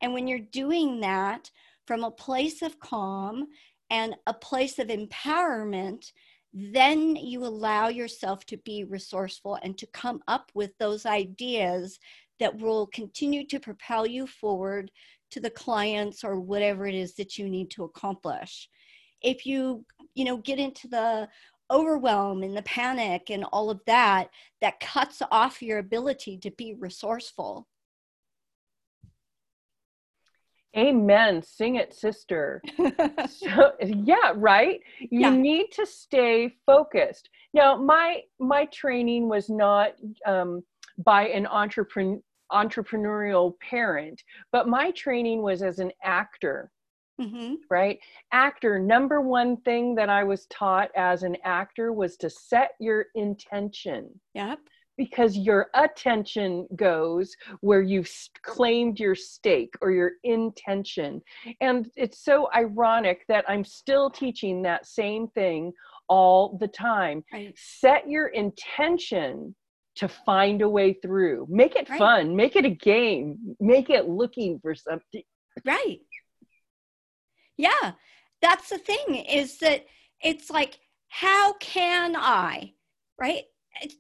And 0.01 0.15
when 0.15 0.27
you're 0.27 0.39
doing 0.39 1.01
that 1.01 1.51
from 1.87 2.05
a 2.05 2.11
place 2.11 2.63
of 2.63 2.81
calm 2.81 3.49
and 3.91 4.17
a 4.27 4.33
place 4.33 4.79
of 4.79 4.89
empowerment, 4.89 6.11
then 6.55 7.15
you 7.15 7.45
allow 7.45 7.89
yourself 7.89 8.47
to 8.47 8.57
be 8.57 8.85
resourceful 8.85 9.59
and 9.63 9.77
to 9.77 9.87
come 9.89 10.23
up 10.27 10.51
with 10.55 10.73
those 10.79 11.05
ideas 11.05 11.99
that 12.41 12.59
will 12.59 12.87
continue 12.87 13.47
to 13.49 13.61
propel 13.61 14.07
you 14.07 14.27
forward 14.27 14.91
to 15.33 15.39
the 15.39 15.51
clients 15.51 16.25
or 16.25 16.41
whatever 16.41 16.87
it 16.87 16.95
is 16.95 17.15
that 17.17 17.37
you 17.37 17.47
need 17.47 17.71
to 17.73 17.85
accomplish 17.85 18.71
if 19.27 19.45
you 19.45 19.85
you 20.15 20.25
know 20.25 20.39
get 20.39 20.59
into 20.59 20.89
the 20.89 21.29
overwhelm 21.71 22.45
and 22.45 22.57
the 22.57 22.63
panic 22.63 23.29
and 23.29 23.45
all 23.53 23.71
of 23.71 23.81
that 23.87 24.31
that 24.61 24.79
cuts 24.79 25.21
off 25.33 25.61
your 25.61 25.79
ability 25.79 26.39
to 26.39 26.51
be 26.53 26.75
resourceful. 26.79 27.67
Amen. 30.77 31.43
Sing 31.43 31.77
it 31.77 31.93
sister. 31.93 32.63
So 33.29 33.73
yeah 33.81 34.33
right? 34.37 34.81
You 35.01 35.21
yeah. 35.21 35.31
need 35.31 35.73
to 35.73 35.85
stay 35.85 36.55
focused. 36.65 37.29
Now 37.53 37.77
my 37.77 38.23
my 38.39 38.67
training 38.67 39.29
was 39.29 39.51
not 39.51 39.93
um, 40.25 40.63
by 40.99 41.29
an 41.29 41.47
entrepreneur 41.47 42.21
entrepreneurial 42.53 43.59
parent 43.59 44.23
but 44.53 44.69
my 44.69 44.93
training 44.93 45.43
was 45.43 45.63
as 45.63 45.81
an 45.81 45.91
actor 46.05 46.71
Mm-hmm. 47.21 47.55
Right? 47.71 47.99
Actor, 48.33 48.79
number 48.79 49.21
one 49.21 49.57
thing 49.59 49.95
that 49.95 50.09
I 50.09 50.25
was 50.25 50.47
taught 50.47 50.91
as 50.97 51.23
an 51.23 51.37
actor 51.45 51.93
was 51.93 52.17
to 52.19 52.31
set 52.31 52.73
your 52.79 53.07
intention. 53.15 54.09
Yep. 54.35 54.59
Because 54.99 55.37
your 55.37 55.69
attention 55.75 56.67
goes 56.75 57.35
where 57.61 57.83
you've 57.83 58.11
claimed 58.43 58.99
your 58.99 59.15
stake 59.15 59.75
or 59.83 59.91
your 59.91 60.13
intention. 60.25 61.21
And 61.61 61.91
it's 61.97 62.25
so 62.25 62.49
ironic 62.55 63.25
that 63.29 63.45
I'm 63.47 63.63
still 63.63 64.09
teaching 64.09 64.63
that 64.63 64.87
same 64.87 65.29
thing 65.29 65.73
all 66.09 66.57
the 66.59 66.69
time. 66.69 67.25
Right. 67.31 67.55
Set 67.59 68.09
your 68.09 68.29
intention 68.29 69.55
to 69.97 70.09
find 70.09 70.63
a 70.63 70.69
way 70.69 70.93
through. 70.95 71.47
Make 71.51 71.77
it 71.77 71.89
right. 71.89 71.99
fun, 71.99 72.37
make 72.37 72.57
it 72.57 72.65
a 72.65 72.71
game, 72.71 73.57
make 73.61 73.91
it 73.91 74.09
looking 74.09 74.61
for 74.61 74.75
something. 74.75 75.23
Right. 75.65 76.01
Yeah, 77.57 77.93
that's 78.43 78.69
the 78.69 78.79
thing 78.79 79.17
is 79.17 79.59
that 79.59 79.87
it's 80.23 80.51
like, 80.51 80.79
how 81.09 81.55
can 81.55 82.15
I, 82.17 82.75
right? 83.19 83.45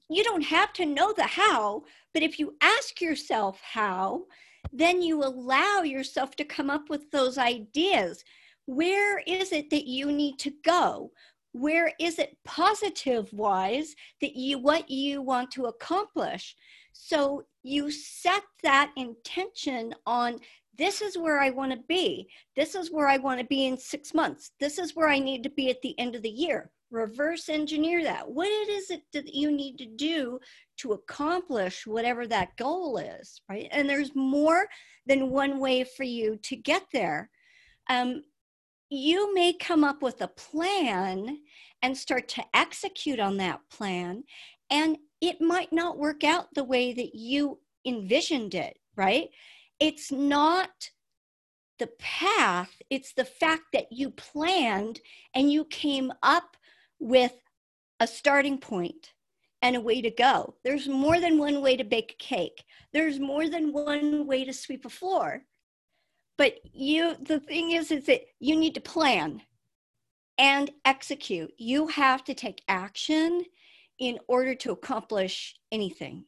You 0.08 0.24
don't 0.24 0.44
have 0.44 0.72
to 0.74 0.86
know 0.86 1.12
the 1.12 1.24
how, 1.24 1.84
but 2.14 2.22
if 2.22 2.38
you 2.38 2.54
ask 2.60 3.00
yourself 3.00 3.60
how, 3.62 4.24
then 4.72 5.02
you 5.02 5.22
allow 5.22 5.82
yourself 5.82 6.36
to 6.36 6.44
come 6.44 6.70
up 6.70 6.88
with 6.90 7.10
those 7.10 7.38
ideas. 7.38 8.24
Where 8.66 9.18
is 9.26 9.52
it 9.52 9.70
that 9.70 9.86
you 9.86 10.10
need 10.10 10.38
to 10.40 10.52
go? 10.64 11.12
Where 11.52 11.92
is 12.00 12.18
it 12.18 12.36
positive 12.44 13.32
wise 13.32 13.94
that 14.20 14.36
you 14.36 14.58
what 14.58 14.90
you 14.90 15.22
want 15.22 15.50
to 15.52 15.66
accomplish? 15.66 16.54
So 16.92 17.44
you 17.62 17.90
set 17.90 18.42
that 18.62 18.92
intention 18.96 19.94
on 20.06 20.40
this 20.78 21.02
is 21.02 21.16
where 21.16 21.40
I 21.40 21.50
want 21.50 21.72
to 21.72 21.78
be. 21.88 22.28
This 22.54 22.74
is 22.74 22.90
where 22.90 23.08
I 23.08 23.16
want 23.18 23.40
to 23.40 23.46
be 23.46 23.66
in 23.66 23.78
six 23.78 24.14
months. 24.14 24.50
This 24.60 24.78
is 24.78 24.94
where 24.94 25.08
I 25.08 25.18
need 25.18 25.42
to 25.44 25.50
be 25.50 25.70
at 25.70 25.82
the 25.82 25.98
end 25.98 26.14
of 26.14 26.22
the 26.22 26.30
year. 26.30 26.70
Reverse 26.90 27.48
engineer 27.48 28.02
that. 28.04 28.28
What 28.28 28.48
is 28.48 28.90
it 28.90 29.02
that 29.12 29.34
you 29.34 29.50
need 29.50 29.76
to 29.78 29.86
do 29.86 30.38
to 30.78 30.92
accomplish 30.92 31.86
whatever 31.86 32.26
that 32.26 32.56
goal 32.56 32.98
is, 32.98 33.40
right? 33.48 33.68
And 33.72 33.88
there's 33.88 34.14
more 34.14 34.66
than 35.06 35.30
one 35.30 35.58
way 35.58 35.84
for 35.84 36.04
you 36.04 36.36
to 36.44 36.56
get 36.56 36.84
there. 36.92 37.30
Um, 37.88 38.22
you 38.88 39.34
may 39.34 39.52
come 39.52 39.82
up 39.82 40.02
with 40.02 40.20
a 40.20 40.28
plan 40.28 41.38
and 41.82 41.96
start 41.96 42.28
to 42.28 42.44
execute 42.54 43.18
on 43.18 43.36
that 43.38 43.60
plan, 43.70 44.22
and 44.70 44.96
it 45.20 45.40
might 45.40 45.72
not 45.72 45.98
work 45.98 46.24
out 46.24 46.46
the 46.54 46.64
way 46.64 46.92
that 46.92 47.14
you 47.14 47.58
envisioned 47.84 48.54
it, 48.54 48.78
right? 48.96 49.28
It's 49.80 50.10
not 50.10 50.90
the 51.78 51.88
path, 51.98 52.74
it's 52.90 53.12
the 53.12 53.24
fact 53.24 53.64
that 53.72 53.92
you 53.92 54.10
planned 54.10 55.00
and 55.34 55.52
you 55.52 55.64
came 55.66 56.12
up 56.22 56.56
with 56.98 57.34
a 58.00 58.06
starting 58.06 58.58
point 58.58 59.12
and 59.62 59.76
a 59.76 59.80
way 59.80 60.00
to 60.00 60.10
go. 60.10 60.54
There's 60.64 60.88
more 60.88 61.20
than 61.20 61.38
one 61.38 61.62
way 61.62 61.76
to 61.76 61.84
bake 61.84 62.12
a 62.12 62.22
cake. 62.22 62.64
There's 62.92 63.18
more 63.18 63.48
than 63.48 63.72
one 63.72 64.26
way 64.26 64.44
to 64.44 64.52
sweep 64.52 64.84
a 64.84 64.88
floor. 64.90 65.42
But 66.38 66.58
you 66.72 67.16
the 67.20 67.40
thing 67.40 67.72
is 67.72 67.90
is 67.90 68.06
that 68.06 68.22
you 68.40 68.56
need 68.56 68.74
to 68.74 68.80
plan 68.80 69.42
and 70.38 70.70
execute. 70.84 71.50
You 71.56 71.88
have 71.88 72.24
to 72.24 72.34
take 72.34 72.62
action 72.68 73.44
in 73.98 74.18
order 74.28 74.54
to 74.54 74.72
accomplish 74.72 75.56
anything. 75.72 76.26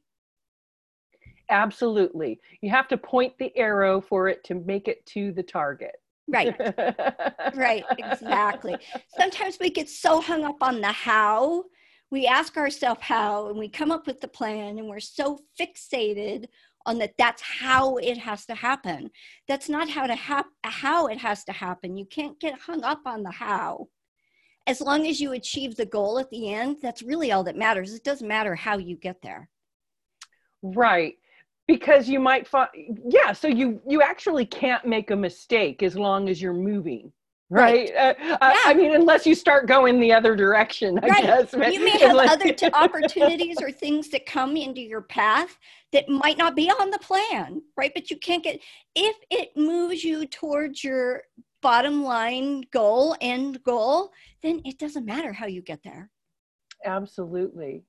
Absolutely. 1.50 2.40
You 2.60 2.70
have 2.70 2.88
to 2.88 2.98
point 2.98 3.34
the 3.38 3.56
arrow 3.56 4.00
for 4.00 4.28
it 4.28 4.44
to 4.44 4.54
make 4.54 4.88
it 4.88 5.04
to 5.06 5.32
the 5.32 5.42
target. 5.42 5.96
Right. 6.26 6.54
right. 7.54 7.84
Exactly. 7.98 8.76
Sometimes 9.16 9.58
we 9.58 9.70
get 9.70 9.88
so 9.88 10.20
hung 10.20 10.44
up 10.44 10.62
on 10.62 10.80
the 10.80 10.92
how. 10.92 11.64
We 12.10 12.26
ask 12.26 12.56
ourselves 12.56 13.00
how 13.02 13.48
and 13.48 13.58
we 13.58 13.68
come 13.68 13.90
up 13.90 14.06
with 14.06 14.20
the 14.20 14.28
plan 14.28 14.78
and 14.78 14.88
we're 14.88 15.00
so 15.00 15.40
fixated 15.60 16.46
on 16.88 16.98
that 16.98 17.12
that's 17.18 17.42
how 17.42 17.98
it 17.98 18.16
has 18.16 18.46
to 18.46 18.54
happen 18.54 19.10
that's 19.46 19.68
not 19.68 19.90
how 19.90 20.06
to 20.06 20.14
hap- 20.14 20.46
how 20.64 21.06
it 21.06 21.18
has 21.18 21.44
to 21.44 21.52
happen 21.52 21.98
you 21.98 22.06
can't 22.06 22.40
get 22.40 22.58
hung 22.58 22.82
up 22.82 23.02
on 23.04 23.22
the 23.22 23.30
how 23.30 23.86
as 24.66 24.80
long 24.80 25.06
as 25.06 25.20
you 25.20 25.32
achieve 25.32 25.76
the 25.76 25.84
goal 25.84 26.18
at 26.18 26.30
the 26.30 26.52
end 26.52 26.78
that's 26.80 27.02
really 27.02 27.30
all 27.30 27.44
that 27.44 27.56
matters 27.56 27.92
it 27.92 28.04
doesn't 28.04 28.26
matter 28.26 28.54
how 28.54 28.78
you 28.78 28.96
get 28.96 29.20
there 29.22 29.50
right 30.62 31.16
because 31.68 32.08
you 32.08 32.18
might 32.18 32.48
find 32.48 32.68
yeah 33.08 33.32
so 33.32 33.46
you 33.46 33.80
you 33.86 34.02
actually 34.02 34.46
can't 34.46 34.84
make 34.84 35.12
a 35.12 35.16
mistake 35.16 35.82
as 35.84 35.96
long 35.96 36.28
as 36.28 36.42
you're 36.42 36.52
moving 36.52 37.12
right, 37.50 37.90
right. 37.94 37.96
Uh, 37.96 38.14
yeah. 38.20 38.36
I, 38.40 38.62
I, 38.66 38.74
mean 38.74 38.94
unless 38.94 39.24
you 39.26 39.34
start 39.34 39.68
going 39.68 40.00
the 40.00 40.12
other 40.12 40.34
direction 40.34 40.98
i 41.02 41.06
right. 41.06 41.22
guess 41.22 41.52
you 41.52 41.84
may 41.84 41.98
have 42.00 42.16
other 42.16 42.52
t- 42.52 42.70
opportunities 42.72 43.58
or 43.62 43.70
things 43.70 44.08
that 44.08 44.26
come 44.26 44.56
into 44.56 44.80
your 44.80 45.02
path 45.02 45.56
that 45.92 46.08
might 46.08 46.38
not 46.38 46.56
be 46.56 46.68
on 46.70 46.90
the 46.90 46.98
plan 46.98 47.62
right 47.76 47.92
but 47.94 48.10
you 48.10 48.16
can't 48.16 48.42
get 48.42 48.58
if 48.96 49.16
it 49.30 49.50
moves 49.54 50.02
you 50.02 50.26
towards 50.26 50.82
your 50.82 51.22
bottom 51.60 52.02
line 52.02 52.62
goal 52.72 53.14
end 53.20 53.62
goal 53.62 54.10
then 54.42 54.60
it 54.64 54.78
doesn't 54.78 55.04
matter 55.04 55.32
how 55.32 55.46
you 55.46 55.60
get 55.60 55.82
there 55.84 56.10
absolutely 56.86 57.82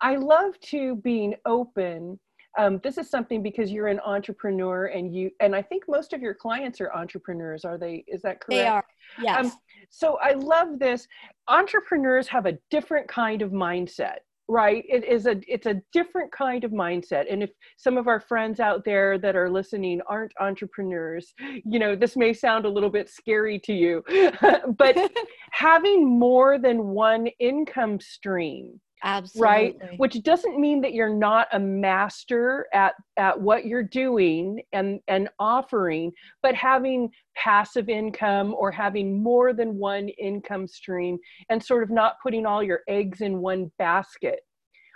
i 0.00 0.14
love 0.16 0.58
to 0.60 0.96
being 0.96 1.34
open 1.46 2.18
um, 2.58 2.80
this 2.82 2.98
is 2.98 3.08
something 3.08 3.42
because 3.42 3.70
you're 3.70 3.88
an 3.88 4.00
entrepreneur 4.00 4.86
and 4.86 5.14
you 5.14 5.30
and 5.40 5.54
i 5.54 5.62
think 5.62 5.84
most 5.88 6.12
of 6.12 6.20
your 6.20 6.34
clients 6.34 6.80
are 6.80 6.92
entrepreneurs 6.92 7.64
are 7.64 7.78
they? 7.78 8.04
Is 8.08 8.22
that 8.22 8.40
correct? 8.40 8.48
they 8.48 8.66
are 8.66 8.84
yes. 9.22 9.46
Um, 9.46 9.52
so 9.90 10.18
i 10.22 10.32
love 10.32 10.78
this. 10.78 11.06
Entrepreneurs 11.48 12.28
have 12.28 12.46
a 12.46 12.58
different 12.70 13.08
kind 13.08 13.42
of 13.42 13.50
mindset 13.50 14.18
right? 14.50 14.84
It 14.88 15.04
is 15.04 15.26
a 15.26 15.40
it's 15.46 15.66
a 15.66 15.80
different 15.92 16.32
kind 16.32 16.64
of 16.64 16.72
mindset. 16.72 17.32
And 17.32 17.40
if 17.40 17.50
some 17.76 17.96
of 17.96 18.08
our 18.08 18.18
friends 18.18 18.58
out 18.58 18.84
there 18.84 19.16
that 19.16 19.36
are 19.36 19.48
listening 19.48 20.00
aren't 20.08 20.32
entrepreneurs 20.40 21.32
you 21.64 21.78
know 21.78 21.94
this 21.94 22.16
may 22.16 22.32
sound 22.32 22.64
a 22.64 22.68
little 22.68 22.90
bit 22.90 23.08
scary 23.08 23.58
to 23.60 23.72
you 23.72 24.02
but 24.76 24.96
having 25.52 26.18
more 26.18 26.58
than 26.58 26.88
one 26.88 27.28
income 27.38 28.00
stream 28.00 28.80
Absolutely. 29.02 29.48
right 29.48 29.76
which 29.96 30.22
doesn't 30.22 30.60
mean 30.60 30.80
that 30.82 30.92
you're 30.92 31.14
not 31.14 31.48
a 31.52 31.58
master 31.58 32.66
at 32.72 32.94
at 33.16 33.40
what 33.40 33.64
you're 33.64 33.82
doing 33.82 34.60
and 34.72 35.00
and 35.08 35.28
offering 35.38 36.12
but 36.42 36.54
having 36.54 37.10
passive 37.34 37.88
income 37.88 38.54
or 38.58 38.70
having 38.70 39.22
more 39.22 39.52
than 39.52 39.78
one 39.78 40.08
income 40.10 40.66
stream 40.66 41.18
and 41.48 41.62
sort 41.62 41.82
of 41.82 41.90
not 41.90 42.16
putting 42.22 42.44
all 42.44 42.62
your 42.62 42.80
eggs 42.88 43.22
in 43.22 43.40
one 43.40 43.70
basket 43.78 44.40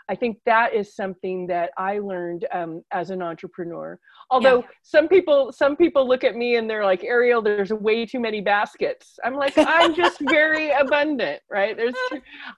I 0.08 0.14
think 0.14 0.38
that 0.44 0.74
is 0.74 0.94
something 0.94 1.46
that 1.46 1.70
I 1.78 1.98
learned 1.98 2.46
um, 2.52 2.82
as 2.92 3.10
an 3.10 3.22
entrepreneur. 3.22 3.98
Although 4.34 4.60
yeah. 4.60 4.66
some 4.82 5.06
people, 5.06 5.52
some 5.52 5.76
people 5.76 6.08
look 6.08 6.24
at 6.24 6.34
me 6.34 6.56
and 6.56 6.68
they're 6.68 6.84
like, 6.84 7.02
Aeriol, 7.02 7.42
there's 7.42 7.72
way 7.72 8.04
too 8.04 8.18
many 8.18 8.40
baskets. 8.40 9.16
I'm 9.24 9.34
like, 9.34 9.54
I'm 9.56 9.94
just 9.94 10.18
very 10.28 10.72
abundant, 10.72 11.40
right? 11.48 11.76
There's, 11.76 11.94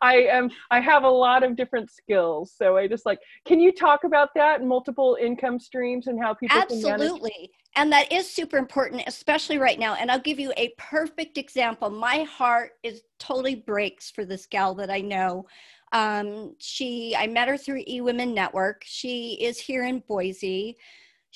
I 0.00 0.22
am, 0.22 0.50
I 0.70 0.80
have 0.80 1.04
a 1.04 1.08
lot 1.08 1.42
of 1.42 1.54
different 1.54 1.90
skills. 1.90 2.54
So 2.56 2.78
I 2.78 2.88
just 2.88 3.04
like, 3.04 3.18
can 3.44 3.60
you 3.60 3.72
talk 3.72 4.04
about 4.04 4.30
that 4.36 4.64
multiple 4.64 5.18
income 5.20 5.58
streams 5.58 6.06
and 6.06 6.18
how 6.18 6.32
people 6.32 6.56
absolutely. 6.58 7.50
And 7.78 7.92
that 7.92 8.10
is 8.10 8.30
super 8.30 8.56
important, 8.56 9.02
especially 9.06 9.58
right 9.58 9.78
now. 9.78 9.96
And 9.96 10.10
I'll 10.10 10.18
give 10.18 10.40
you 10.40 10.50
a 10.56 10.72
perfect 10.78 11.36
example. 11.36 11.90
My 11.90 12.22
heart 12.22 12.70
is 12.82 13.02
totally 13.18 13.54
breaks 13.54 14.10
for 14.10 14.24
this 14.24 14.46
gal 14.46 14.74
that 14.76 14.88
I 14.88 15.02
know 15.02 15.44
um, 15.92 16.54
she, 16.58 17.14
I 17.16 17.26
met 17.26 17.48
her 17.48 17.56
through 17.56 17.84
eWomen 17.84 18.34
Network. 18.34 18.82
She 18.84 19.34
is 19.40 19.58
here 19.58 19.84
in 19.84 20.02
Boise. 20.08 20.76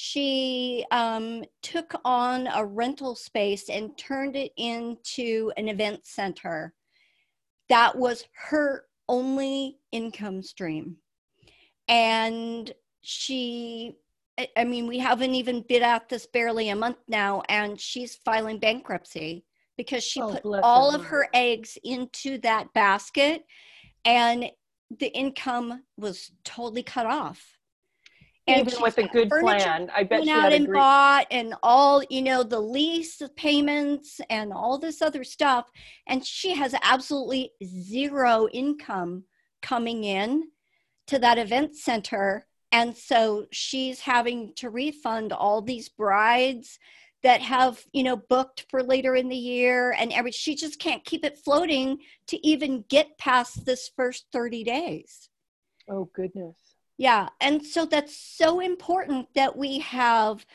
She 0.02 0.86
um, 0.90 1.44
took 1.60 1.92
on 2.06 2.46
a 2.46 2.64
rental 2.64 3.14
space 3.14 3.68
and 3.68 3.98
turned 3.98 4.34
it 4.34 4.50
into 4.56 5.52
an 5.58 5.68
event 5.68 6.06
center. 6.06 6.72
That 7.68 7.98
was 7.98 8.24
her 8.48 8.86
only 9.10 9.76
income 9.92 10.42
stream. 10.42 10.96
And 11.86 12.72
she, 13.02 13.98
I 14.56 14.64
mean, 14.64 14.86
we 14.86 15.00
haven't 15.00 15.34
even 15.34 15.66
been 15.68 15.82
at 15.82 16.08
this 16.08 16.24
barely 16.24 16.70
a 16.70 16.76
month 16.76 16.96
now, 17.06 17.42
and 17.50 17.78
she's 17.78 18.16
filing 18.24 18.58
bankruptcy 18.58 19.44
because 19.76 20.02
she 20.02 20.22
oh, 20.22 20.38
put 20.42 20.62
all 20.62 20.92
her. 20.92 20.96
of 20.96 21.04
her 21.04 21.28
eggs 21.34 21.76
into 21.84 22.38
that 22.38 22.72
basket 22.72 23.44
and 24.06 24.50
the 24.98 25.08
income 25.08 25.82
was 25.98 26.32
totally 26.42 26.82
cut 26.82 27.04
off. 27.04 27.59
And 28.50 28.66
Even 28.66 28.82
with 28.82 28.98
a 28.98 29.06
good 29.08 29.30
plan, 29.30 29.90
I 29.94 30.02
bet 30.02 30.24
she 30.24 30.30
out 30.30 30.52
and 30.52 30.72
bought 30.72 31.26
and 31.30 31.54
all 31.62 32.02
you 32.10 32.22
know 32.22 32.42
the 32.42 32.60
lease 32.60 33.22
payments 33.36 34.20
and 34.28 34.52
all 34.52 34.78
this 34.78 35.00
other 35.00 35.24
stuff, 35.24 35.70
and 36.06 36.24
she 36.24 36.54
has 36.54 36.74
absolutely 36.82 37.52
zero 37.64 38.48
income 38.52 39.24
coming 39.62 40.04
in 40.04 40.48
to 41.06 41.18
that 41.18 41.38
event 41.38 41.76
center, 41.76 42.46
and 42.72 42.96
so 42.96 43.46
she's 43.52 44.00
having 44.00 44.52
to 44.56 44.70
refund 44.70 45.32
all 45.32 45.62
these 45.62 45.88
brides 45.88 46.78
that 47.22 47.42
have 47.42 47.84
you 47.92 48.02
know 48.02 48.16
booked 48.16 48.66
for 48.68 48.82
later 48.82 49.14
in 49.14 49.28
the 49.28 49.36
year 49.36 49.92
and 49.92 50.12
every 50.12 50.32
she 50.32 50.54
just 50.54 50.78
can't 50.78 51.04
keep 51.04 51.24
it 51.24 51.38
floating 51.38 51.98
to 52.26 52.46
even 52.46 52.84
get 52.88 53.18
past 53.18 53.64
this 53.66 53.90
first 53.94 54.26
30 54.32 54.64
days. 54.64 55.28
Oh 55.88 56.08
goodness 56.14 56.69
yeah 57.00 57.28
and 57.40 57.64
so 57.64 57.84
that's 57.84 58.16
so 58.16 58.60
important 58.60 59.26
that 59.34 59.56
we 59.56 59.78
have 59.78 60.46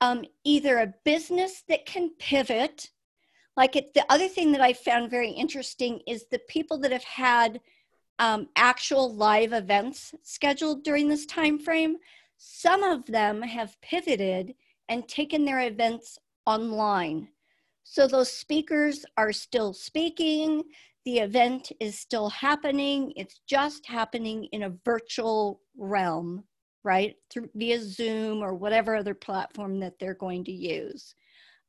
um, 0.00 0.24
either 0.44 0.78
a 0.78 0.94
business 1.04 1.62
that 1.68 1.86
can 1.86 2.10
pivot 2.18 2.90
like 3.56 3.76
it, 3.76 3.94
the 3.94 4.04
other 4.10 4.28
thing 4.28 4.52
that 4.52 4.60
i 4.60 4.72
found 4.72 5.10
very 5.10 5.30
interesting 5.30 6.00
is 6.06 6.26
the 6.30 6.40
people 6.48 6.78
that 6.78 6.92
have 6.92 7.04
had 7.04 7.60
um, 8.18 8.48
actual 8.56 9.14
live 9.14 9.52
events 9.52 10.14
scheduled 10.22 10.84
during 10.84 11.08
this 11.08 11.26
time 11.26 11.58
frame 11.58 11.96
some 12.44 12.82
of 12.82 13.06
them 13.06 13.40
have 13.40 13.80
pivoted 13.80 14.54
and 14.88 15.08
taken 15.08 15.44
their 15.44 15.60
events 15.60 16.18
online. 16.44 17.28
So 17.84 18.06
those 18.06 18.32
speakers 18.32 19.06
are 19.16 19.32
still 19.32 19.72
speaking, 19.72 20.64
the 21.04 21.20
event 21.20 21.72
is 21.80 21.98
still 21.98 22.28
happening, 22.28 23.12
it's 23.16 23.40
just 23.46 23.86
happening 23.86 24.44
in 24.52 24.64
a 24.64 24.76
virtual 24.84 25.61
realm, 25.76 26.44
right? 26.84 27.16
Through, 27.30 27.50
via 27.54 27.80
Zoom 27.80 28.42
or 28.42 28.54
whatever 28.54 28.96
other 28.96 29.14
platform 29.14 29.80
that 29.80 29.98
they're 29.98 30.14
going 30.14 30.44
to 30.44 30.52
use. 30.52 31.14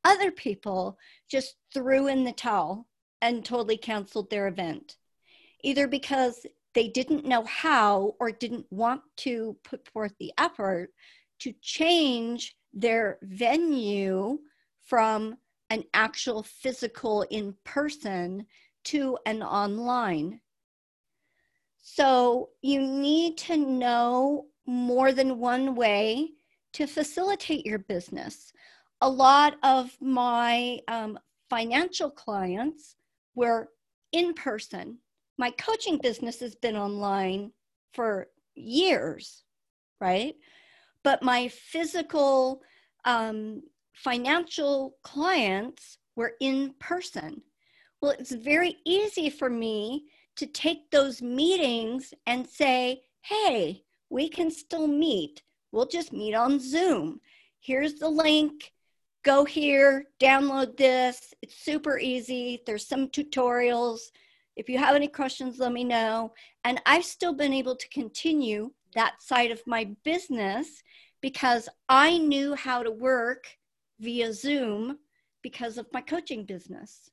Other 0.04 0.30
people 0.30 0.98
just 1.30 1.56
threw 1.72 2.08
in 2.08 2.24
the 2.24 2.32
towel 2.32 2.86
and 3.22 3.44
totally 3.44 3.78
canceled 3.78 4.28
their 4.28 4.48
event, 4.48 4.96
either 5.62 5.88
because 5.88 6.44
they 6.74 6.88
didn't 6.88 7.24
know 7.24 7.44
how 7.44 8.14
or 8.20 8.30
didn't 8.30 8.66
want 8.70 9.00
to 9.18 9.56
put 9.64 9.88
forth 9.88 10.12
the 10.18 10.32
effort 10.36 10.90
to 11.40 11.54
change 11.62 12.56
their 12.74 13.18
venue 13.22 14.38
from 14.82 15.36
an 15.70 15.84
actual 15.94 16.42
physical 16.42 17.22
in 17.30 17.54
person 17.64 18.44
to 18.84 19.16
an 19.24 19.42
online. 19.42 20.40
So 21.86 22.48
you 22.62 22.80
need 22.80 23.36
to 23.38 23.58
know 23.58 24.46
more 24.66 25.12
than 25.12 25.38
one 25.38 25.74
way 25.74 26.30
to 26.72 26.86
facilitate 26.86 27.66
your 27.66 27.78
business. 27.78 28.54
A 29.02 29.08
lot 29.08 29.56
of 29.62 29.94
my 30.00 30.80
um, 30.88 31.18
financial 31.50 32.10
clients 32.10 32.96
were 33.34 33.68
in 34.12 34.32
person. 34.32 34.96
My 35.36 35.50
coaching 35.50 35.98
business 35.98 36.40
has 36.40 36.54
been 36.54 36.74
online 36.74 37.52
for 37.92 38.28
years, 38.54 39.44
right? 40.00 40.36
But 41.02 41.22
my 41.22 41.48
physical 41.48 42.62
um, 43.04 43.62
financial 43.92 44.96
clients 45.02 45.98
were 46.16 46.32
in 46.40 46.72
person. 46.80 47.42
Well, 48.00 48.14
it's 48.18 48.32
very 48.32 48.78
easy 48.86 49.28
for 49.28 49.50
me 49.50 50.06
to 50.36 50.46
take 50.46 50.90
those 50.90 51.22
meetings 51.22 52.12
and 52.26 52.46
say, 52.46 53.02
hey, 53.22 53.84
we 54.10 54.28
can 54.28 54.50
still 54.50 54.86
meet. 54.86 55.42
We'll 55.72 55.86
just 55.86 56.12
meet 56.12 56.34
on 56.34 56.60
Zoom. 56.60 57.20
Here's 57.60 57.94
the 57.94 58.08
link. 58.08 58.72
Go 59.24 59.44
here, 59.44 60.04
download 60.20 60.76
this. 60.76 61.32
It's 61.40 61.56
super 61.56 61.98
easy. 61.98 62.62
There's 62.66 62.86
some 62.86 63.08
tutorials. 63.08 64.00
If 64.54 64.68
you 64.68 64.78
have 64.78 64.94
any 64.94 65.08
questions, 65.08 65.58
let 65.58 65.72
me 65.72 65.82
know. 65.82 66.32
And 66.64 66.80
I've 66.84 67.04
still 67.04 67.32
been 67.32 67.52
able 67.52 67.74
to 67.74 67.88
continue 67.88 68.70
that 68.94 69.22
side 69.22 69.50
of 69.50 69.62
my 69.66 69.90
business 70.04 70.82
because 71.20 71.68
I 71.88 72.18
knew 72.18 72.54
how 72.54 72.82
to 72.82 72.90
work 72.90 73.46
via 73.98 74.32
Zoom 74.32 74.98
because 75.42 75.78
of 75.78 75.86
my 75.92 76.02
coaching 76.02 76.44
business. 76.44 77.10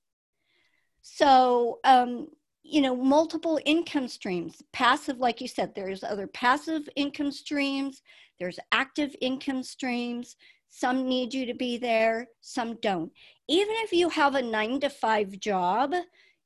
So, 1.02 1.80
um, 1.84 2.28
you 2.64 2.82
know 2.82 2.96
multiple 2.96 3.60
income 3.66 4.08
streams. 4.08 4.62
Passive 4.72 5.18
like 5.20 5.42
you 5.42 5.48
said 5.48 5.74
there's 5.76 6.04
other 6.04 6.28
passive 6.28 6.88
income 6.96 7.32
streams 7.32 8.02
there's 8.42 8.60
active 8.72 9.16
income 9.22 9.62
streams. 9.62 10.36
Some 10.68 11.08
need 11.08 11.32
you 11.32 11.46
to 11.46 11.54
be 11.54 11.78
there 11.78 12.28
some 12.42 12.76
don't. 12.82 13.12
Even 13.48 13.76
if 13.80 13.92
you 13.92 14.10
have 14.10 14.34
a 14.34 14.42
9 14.42 14.80
to 14.80 14.90
5 14.90 15.40
job 15.40 15.94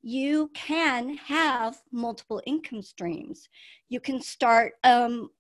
you 0.08 0.52
can 0.54 1.18
have 1.18 1.82
multiple 1.92 2.40
income 2.46 2.84
streams. 2.84 3.50
You 3.90 4.00
can 4.00 4.22
start 4.22 4.74
um, 4.84 5.32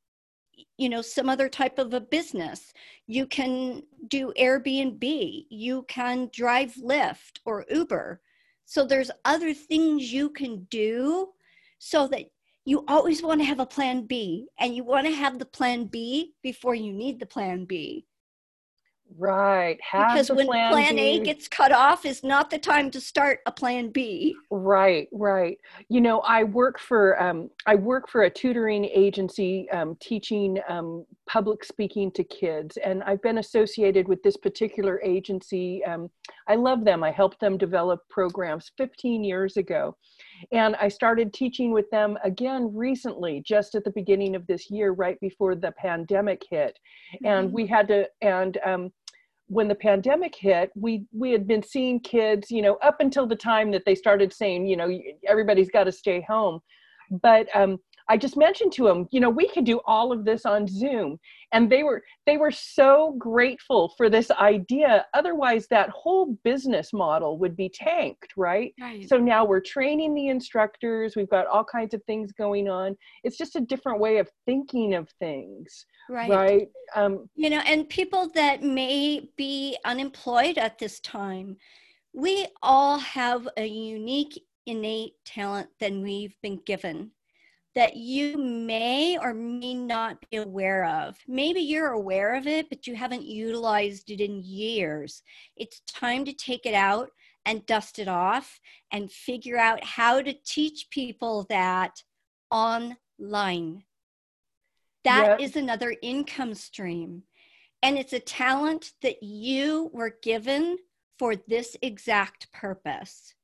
you 0.77 0.89
know 0.89 1.01
some 1.01 1.29
other 1.29 1.49
type 1.49 1.77
of 1.77 1.93
a 1.93 1.99
business. 1.99 2.73
You 3.05 3.27
can 3.27 3.83
do 4.07 4.33
airbnb. 4.39 5.45
You 5.49 5.83
can 5.87 6.29
drive 6.33 6.73
lyft 6.75 7.39
or 7.45 7.65
uber 7.69 8.21
so 8.65 8.85
there's 8.85 9.11
other 9.23 9.53
things 9.53 10.11
you 10.11 10.29
can 10.29 10.65
do 10.69 11.29
so 11.77 12.07
that 12.07 12.25
you 12.65 12.83
always 12.87 13.21
want 13.21 13.39
to 13.39 13.45
have 13.45 13.59
a 13.59 13.65
plan 13.65 14.07
B 14.07 14.47
and 14.59 14.75
you 14.75 14.83
want 14.83 15.05
to 15.05 15.13
have 15.13 15.37
the 15.37 15.45
plan 15.45 15.85
B 15.85 16.33
before 16.41 16.73
you 16.73 16.91
need 16.91 17.19
the 17.19 17.25
plan 17.27 17.65
B. 17.65 18.07
Right. 19.17 19.79
Have 19.81 20.13
because 20.13 20.29
when 20.29 20.47
plan, 20.47 20.71
plan 20.71 20.99
A 20.99 21.19
gets 21.19 21.47
cut 21.47 21.71
off 21.71 22.05
is 22.05 22.23
not 22.23 22.49
the 22.49 22.57
time 22.57 22.91
to 22.91 22.99
start 22.99 23.39
a 23.45 23.51
plan 23.51 23.89
B. 23.89 24.35
Right, 24.49 25.07
right. 25.13 25.57
You 25.89 26.01
know, 26.01 26.19
I 26.21 26.43
work 26.43 26.79
for 26.79 27.21
um, 27.21 27.49
I 27.65 27.75
work 27.75 28.09
for 28.09 28.23
a 28.23 28.29
tutoring 28.29 28.83
agency 28.83 29.69
um, 29.71 29.95
teaching 30.01 30.59
um, 30.67 31.05
public 31.29 31.63
speaking 31.63 32.11
to 32.11 32.23
kids, 32.25 32.77
and 32.77 33.03
I've 33.03 33.21
been 33.21 33.37
associated 33.37 34.07
with 34.07 34.21
this 34.21 34.35
particular 34.35 35.01
agency. 35.01 35.83
Um, 35.85 36.09
I 36.49 36.55
love 36.55 36.83
them. 36.83 37.03
I 37.03 37.11
helped 37.11 37.39
them 37.39 37.57
develop 37.57 38.01
programs 38.09 38.71
15 38.77 39.23
years 39.23 39.55
ago, 39.55 39.95
and 40.51 40.75
I 40.77 40.87
started 40.87 41.33
teaching 41.33 41.71
with 41.71 41.89
them 41.89 42.17
again 42.23 42.71
recently, 42.73 43.41
just 43.45 43.75
at 43.75 43.83
the 43.83 43.91
beginning 43.91 44.35
of 44.35 44.45
this 44.47 44.69
year, 44.69 44.91
right 44.91 45.19
before 45.19 45.55
the 45.55 45.71
pandemic 45.71 46.43
hit. 46.49 46.77
Mm-hmm. 47.15 47.25
And 47.25 47.51
we 47.51 47.67
had 47.67 47.87
to, 47.89 48.07
and 48.21 48.57
um, 48.65 48.91
when 49.47 49.67
the 49.67 49.75
pandemic 49.75 50.35
hit, 50.35 50.71
we 50.75 51.05
we 51.11 51.31
had 51.31 51.47
been 51.47 51.63
seeing 51.63 51.99
kids, 51.99 52.49
you 52.49 52.61
know, 52.61 52.75
up 52.75 52.97
until 52.99 53.27
the 53.27 53.35
time 53.35 53.71
that 53.71 53.83
they 53.85 53.95
started 53.95 54.33
saying, 54.33 54.65
you 54.65 54.77
know, 54.77 54.89
everybody's 55.27 55.69
got 55.69 55.83
to 55.85 55.91
stay 55.91 56.21
home. 56.27 56.59
But 57.21 57.47
um, 57.55 57.77
I 58.07 58.17
just 58.17 58.37
mentioned 58.37 58.71
to 58.73 58.83
them, 58.83 59.07
you 59.11 59.19
know, 59.19 59.29
we 59.29 59.47
could 59.47 59.65
do 59.65 59.81
all 59.85 60.11
of 60.11 60.25
this 60.25 60.45
on 60.45 60.67
Zoom. 60.67 61.19
And 61.51 61.71
they 61.71 61.83
were 61.83 62.03
they 62.25 62.37
were 62.37 62.51
so 62.51 63.15
grateful 63.17 63.93
for 63.97 64.09
this 64.09 64.29
idea. 64.31 65.05
Otherwise, 65.13 65.67
that 65.69 65.89
whole 65.89 66.37
business 66.43 66.93
model 66.93 67.37
would 67.39 67.55
be 67.55 67.69
tanked, 67.69 68.33
right? 68.37 68.73
right? 68.79 69.07
So 69.07 69.17
now 69.17 69.45
we're 69.45 69.61
training 69.61 70.13
the 70.13 70.27
instructors. 70.27 71.15
We've 71.15 71.29
got 71.29 71.47
all 71.47 71.63
kinds 71.63 71.93
of 71.93 72.03
things 72.03 72.31
going 72.31 72.69
on. 72.69 72.95
It's 73.23 73.37
just 73.37 73.55
a 73.55 73.61
different 73.61 73.99
way 73.99 74.17
of 74.17 74.29
thinking 74.45 74.93
of 74.93 75.09
things. 75.19 75.85
Right. 76.09 76.29
Right. 76.29 76.67
Um, 76.95 77.29
you 77.35 77.49
know, 77.49 77.61
and 77.65 77.89
people 77.89 78.29
that 78.35 78.61
may 78.61 79.29
be 79.37 79.77
unemployed 79.85 80.57
at 80.57 80.77
this 80.77 80.99
time, 80.99 81.57
we 82.13 82.47
all 82.61 82.99
have 82.99 83.47
a 83.57 83.65
unique 83.65 84.41
innate 84.67 85.13
talent 85.25 85.69
that 85.79 85.91
we've 85.91 86.35
been 86.41 86.59
given 86.65 87.11
that 87.75 87.97
you 87.97 88.37
may 88.37 89.17
or 89.17 89.33
may 89.33 89.73
not 89.73 90.17
be 90.31 90.37
aware 90.37 90.85
of. 90.85 91.17
Maybe 91.27 91.59
you're 91.59 91.91
aware 91.91 92.35
of 92.35 92.47
it, 92.47 92.69
but 92.69 92.87
you 92.87 92.95
haven't 92.95 93.25
utilized 93.25 94.09
it 94.09 94.21
in 94.21 94.41
years. 94.43 95.21
It's 95.57 95.81
time 95.81 96.23
to 96.25 96.33
take 96.33 96.65
it 96.65 96.73
out 96.73 97.09
and 97.45 97.65
dust 97.65 97.99
it 97.99 98.07
off 98.07 98.59
and 98.91 99.11
figure 99.11 99.57
out 99.57 99.83
how 99.83 100.21
to 100.21 100.33
teach 100.45 100.87
people 100.89 101.45
that 101.49 102.01
online. 102.49 103.83
That 105.03 105.39
yep. 105.39 105.41
is 105.41 105.55
another 105.55 105.95
income 106.01 106.55
stream. 106.55 107.23
And 107.83 107.97
it's 107.97 108.13
a 108.13 108.19
talent 108.19 108.93
that 109.03 109.21
you 109.21 109.91
were 109.93 110.15
given 110.23 110.77
for 111.19 111.35
this 111.35 111.77
exact 111.81 112.51
purpose. 112.51 113.34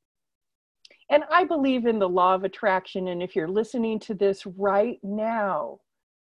And 1.12 1.26
I 1.30 1.44
believe 1.44 1.86
in 1.86 2.00
the 2.00 2.10
law 2.10 2.34
of 2.34 2.46
attraction. 2.46 3.10
And 3.10 3.22
if 3.22 3.36
you're 3.36 3.50
listening 3.50 4.00
to 4.00 4.14
this 4.14 4.46
right 4.46 4.98
now, 5.04 5.82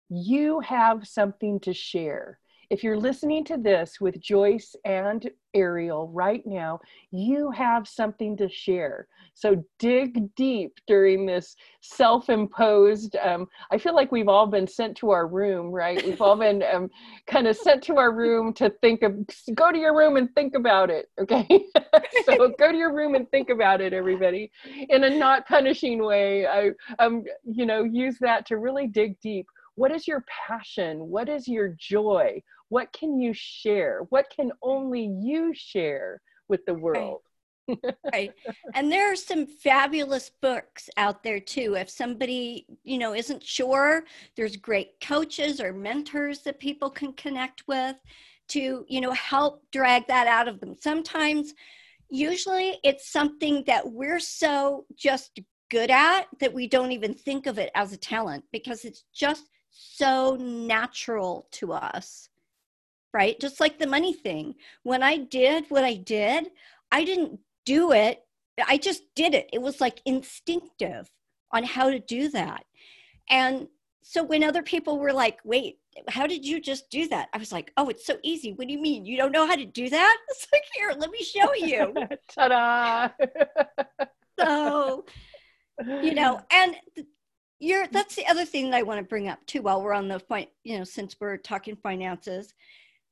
you 0.09 0.61
have 0.61 1.09
something 1.09 1.59
to 1.61 1.75
share. 1.75 2.39
If 2.69 2.83
you're 2.83 2.99
listening 2.99 3.45
to 3.45 3.57
this 3.57 4.01
with 4.01 4.21
Joyce 4.21 4.75
and 4.85 5.31
Aeriol 5.55 6.09
right 6.13 6.45
now, 6.45 6.81
you 7.11 7.51
have 7.53 7.87
something 7.87 8.37
to 8.37 8.49
share. 8.49 9.07
So 9.35 9.65
dig 9.79 10.35
deep 10.35 10.73
during 10.87 11.27
this 11.27 11.57
self 11.81 12.29
imposed. 12.29 13.17
Um, 13.17 13.47
I 13.71 13.79
feel 13.79 13.95
like 13.95 14.11
we've 14.11 14.29
all 14.29 14.47
been 14.47 14.67
sent 14.67 14.97
to 14.99 15.11
our 15.11 15.27
room, 15.27 15.71
right? 15.71 16.05
We've 16.05 16.21
all 16.21 16.37
been 16.37 16.63
um, 16.63 16.91
kind 17.27 17.47
of 17.47 17.57
sent 17.57 17.83
to 17.85 17.99
our 17.99 18.13
room 18.13 18.53
to 18.55 18.71
think 18.81 19.03
of, 19.03 19.15
go 19.55 19.71
to 19.71 19.79
your 19.79 19.97
room 19.97 20.17
and 20.17 20.35
think 20.35 20.55
about 20.55 20.91
it, 20.91 21.11
okay? 21.21 21.47
so 22.25 22.53
go 22.59 22.73
to 22.73 22.79
your 22.79 22.93
room 22.95 23.15
and 23.15 23.31
think 23.31 23.51
about 23.51 23.81
it, 23.81 23.93
everybody, 23.93 24.51
in 24.89 25.05
a 25.05 25.11
not 25.11 25.47
punishing 25.47 26.05
way. 26.05 26.47
I, 26.47 26.71
um, 26.99 27.25
you 27.45 27.67
know, 27.67 27.85
use 27.85 28.19
that 28.21 28.47
to 28.47 28.57
really 28.57 28.89
dig 28.89 29.21
deep 29.21 29.47
what 29.77 29.93
is 29.93 30.09
your 30.09 30.25
passion 30.49 30.99
what 31.09 31.29
is 31.29 31.47
your 31.47 31.69
joy 31.79 32.43
what 32.69 32.93
can 32.93 33.19
you 33.19 33.33
share? 33.33 34.07
What 34.11 34.27
can 34.35 34.53
only 34.63 35.05
you 35.05 35.53
share 35.55 36.21
with 36.49 36.65
the 36.67 36.75
world? 36.75 37.21
Right. 37.23 37.31
right. 38.13 38.33
and 38.75 38.93
there 38.93 39.11
are 39.11 39.17
some 39.17 39.45
fabulous 39.45 40.31
books 40.41 40.89
out 40.97 41.25
there 41.25 41.41
too. 41.41 41.75
If 41.75 41.91
somebody 41.91 42.65
you 42.85 42.99
know 42.99 43.13
isn't 43.13 43.43
sure 43.43 44.05
there's 44.37 44.57
great 44.57 45.01
coaches 45.01 45.61
or 45.61 45.73
mentors 45.73 46.41
that 46.43 46.61
people 46.61 46.91
can 46.91 47.13
connect 47.15 47.67
with 47.67 47.97
to 48.49 48.85
you 48.89 49.01
know 49.01 49.11
help 49.13 49.65
drag 49.73 50.07
that 50.07 50.29
out 50.29 50.47
of 50.47 50.61
them. 50.61 50.77
Sometimes 50.79 51.55
usually 52.09 52.79
it's 52.85 53.11
something 53.11 53.65
that 53.67 53.91
we're 53.91 54.21
so 54.21 54.85
just 54.95 55.41
good 55.71 55.91
at 55.91 56.27
that 56.39 56.53
we 56.53 56.69
don't 56.69 56.93
even 56.93 57.15
think 57.15 57.47
of 57.47 57.59
it 57.59 57.71
as 57.75 57.93
a 57.93 57.97
talent 57.97 58.45
because 58.53 58.85
it's 58.85 59.05
just 59.13 59.51
so 59.71 60.37
natural 60.37 61.49
to 61.53 61.73
us, 61.73 62.29
right? 63.13 63.39
Just 63.41 63.61
like 63.61 63.79
the 63.79 63.87
money 63.87 64.13
thing. 64.13 64.55
When 64.83 65.03
I 65.03 65.19
did 65.19 65.65
what 65.69 65.85
I 65.85 65.95
did, 65.95 66.51
I 66.93 67.05
didn't 67.05 67.41
do 67.65 67.93
it, 67.93 68.23
I 68.67 68.79
just 68.79 69.03
did 69.15 69.35
it. 69.35 69.49
It 69.53 69.61
was 69.61 69.81
like 69.81 70.01
instinctive 70.07 71.11
on 71.53 71.65
how 71.65 71.91
to 71.91 71.99
do 71.99 72.29
that. 72.31 72.65
And 73.29 73.69
so 74.03 74.23
when 74.23 74.45
other 74.45 74.63
people 74.63 74.99
were 74.99 75.13
like, 75.13 75.41
wait, 75.45 75.79
how 76.09 76.27
did 76.27 76.45
you 76.47 76.61
just 76.61 76.89
do 76.91 77.09
that? 77.09 77.29
I 77.33 77.39
was 77.39 77.53
like, 77.53 77.73
oh, 77.77 77.89
it's 77.89 78.07
so 78.07 78.19
easy. 78.23 78.53
What 78.53 78.69
do 78.69 78.73
you 78.73 78.81
mean? 78.81 79.05
You 79.05 79.17
don't 79.17 79.33
know 79.33 79.47
how 79.47 79.57
to 79.57 79.65
do 79.65 79.89
that? 79.91 80.19
It's 80.29 80.47
like, 80.53 80.63
here, 80.75 80.93
let 80.97 81.11
me 81.11 81.23
show 81.23 81.55
you. 81.55 81.93
Ta 82.29 82.49
da! 82.49 84.07
so, 84.41 85.05
you 86.03 86.15
know, 86.15 86.41
and 86.51 86.77
you're 87.59 87.87
that's 87.89 88.15
the 88.15 88.27
other 88.27 88.45
thing 88.45 88.71
that 88.71 88.77
I 88.77 88.83
want 88.83 88.99
to 88.99 89.05
bring 89.05 89.29
up 89.29 89.45
too 89.47 89.63
while 89.63 89.83
we're 89.83 89.95
on 89.95 90.09
the 90.09 90.21
point, 90.21 90.51
you 90.63 90.79
know, 90.79 90.85
since 90.85 91.17
we're 91.21 91.39
talking 91.39 91.75
finances, 91.75 92.53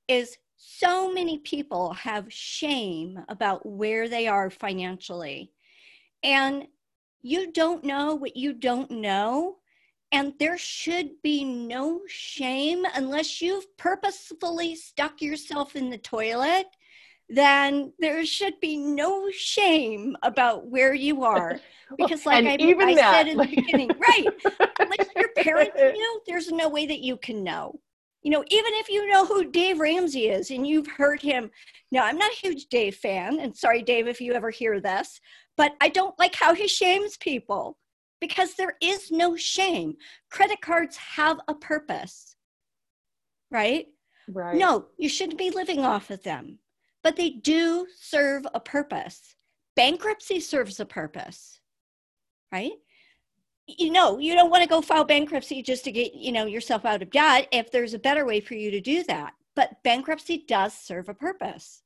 is 0.09 0.37
so 0.57 1.13
many 1.13 1.39
people 1.39 1.93
have 1.95 2.33
shame 2.33 3.19
about 3.29 3.67
where 3.67 4.09
they 4.09 4.27
are 4.27 4.51
financially. 4.51 5.53
And 6.23 6.67
you 7.23 7.53
don't 7.53 7.85
know 7.85 8.15
what 8.15 8.37
you 8.37 8.53
don't 8.53 8.91
know. 8.91 9.57
And 10.13 10.35
there 10.39 10.59
should 10.59 11.23
be 11.23 11.45
no 11.45 12.03
shame 12.07 12.85
unless 12.95 13.43
you've 13.43 13.77
purposefully 13.77 14.77
stuck 14.77 15.21
yourself 15.21 15.75
in 15.75 15.91
the 15.91 15.99
toilet 15.99 16.67
then 17.29 17.93
there 17.99 18.25
should 18.27 18.61
be 18.61 18.77
no 18.77 19.31
shame 19.31 20.17
about 20.23 20.67
where 20.67 20.95
you 20.95 21.25
are. 21.25 21.61
Because, 21.99 22.27
like 22.27 22.45
I, 22.45 22.57
I 22.81 22.95
said 22.97 23.29
in 23.29 23.37
the 23.37 23.47
beginning, 23.47 23.91
right? 24.01 24.27
Unless 24.81 25.07
your 25.15 25.29
parents 25.37 25.77
knew, 25.77 26.21
there's 26.27 26.51
no 26.51 26.69
way 26.69 26.87
that 26.87 27.01
you 27.01 27.17
can 27.19 27.45
know. 27.45 27.79
You 28.25 28.31
know, 28.31 28.45
even 28.49 28.73
if 28.75 28.89
you 28.89 29.07
know 29.07 29.25
who 29.25 29.51
Dave 29.51 29.79
Ramsey 29.79 30.29
is 30.29 30.51
and 30.51 30.67
you've 30.67 30.89
heard 30.89 31.23
him. 31.23 31.51
Now, 31.93 32.05
I'm 32.05 32.19
not 32.19 32.33
a 32.33 32.37
huge 32.37 32.67
Dave 32.67 32.97
fan, 32.97 33.39
and 33.39 33.57
sorry, 33.57 33.83
Dave, 33.83 34.09
if 34.09 34.21
you 34.21 34.33
ever 34.33 34.51
hear 34.51 34.81
this, 34.81 35.21
but 35.57 35.75
I 35.81 35.89
don't 35.91 36.19
like 36.19 36.35
how 36.35 36.55
he 36.55 36.67
shames 36.67 37.17
people 37.19 37.79
because 38.21 38.55
there 38.55 38.77
is 38.83 39.13
no 39.13 39.37
shame. 39.37 39.95
Credit 40.31 40.61
cards 40.61 40.97
have 40.97 41.39
a 41.47 41.55
purpose, 41.55 42.35
right? 43.53 43.87
Right. 44.27 44.57
No, 44.57 44.87
you 44.99 45.09
shouldn't 45.09 45.39
be 45.39 45.51
living 45.51 45.85
off 45.85 46.11
of 46.11 46.23
them 46.25 46.59
but 47.05 47.17
they 47.17 47.31
do 47.31 47.87
serve 48.01 48.45
a 48.55 48.59
purpose. 48.59 49.37
Bankruptcy 49.77 50.41
serves 50.41 50.81
a 50.81 50.87
purpose, 50.87 51.61
right? 52.51 52.73
You 53.67 53.91
know, 53.91 54.19
you 54.19 54.35
don't 54.35 54.51
want 54.51 54.63
to 54.63 54.69
go 54.69 54.83
file 54.83 55.05
bankruptcy 55.05 55.63
just 55.63 55.85
to 55.85 55.93
get, 55.93 56.15
you 56.15 56.33
know, 56.33 56.45
yourself 56.45 56.85
out 56.85 57.03
of 57.03 57.11
debt 57.11 57.49
if 57.51 57.71
there's 57.71 57.95
a 57.95 57.99
better 57.99 58.27
way 58.27 58.41
for 58.41 58.55
you 58.55 58.71
to 58.71 58.81
do 58.81 59.03
that. 59.05 59.33
But 59.57 59.83
bankruptcy 59.83 60.45
does 60.47 60.75
serve 60.75 61.09
a 61.09 61.15
purpose. 61.15 61.83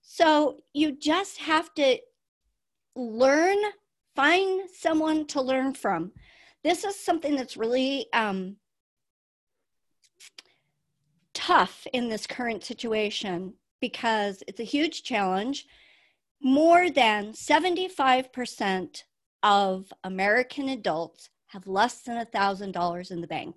So 0.00 0.58
you 0.72 0.92
just 0.92 1.38
have 1.38 1.72
to 1.74 1.98
learn 2.96 3.58
find 4.18 4.68
someone 4.68 5.24
to 5.24 5.40
learn 5.40 5.72
from. 5.72 6.10
This 6.64 6.82
is 6.82 6.98
something 6.98 7.36
that's 7.36 7.56
really 7.56 8.06
um, 8.12 8.56
tough 11.32 11.86
in 11.92 12.08
this 12.08 12.26
current 12.26 12.64
situation 12.64 13.54
because 13.80 14.42
it's 14.48 14.58
a 14.58 14.64
huge 14.64 15.04
challenge. 15.04 15.66
More 16.42 16.90
than 16.90 17.32
75% 17.32 19.02
of 19.42 19.92
American 20.04 20.68
adults 20.70 21.30
have 21.48 21.66
less 21.66 22.02
than 22.02 22.24
$1,000 22.24 23.10
in 23.10 23.20
the 23.20 23.26
bank. 23.26 23.56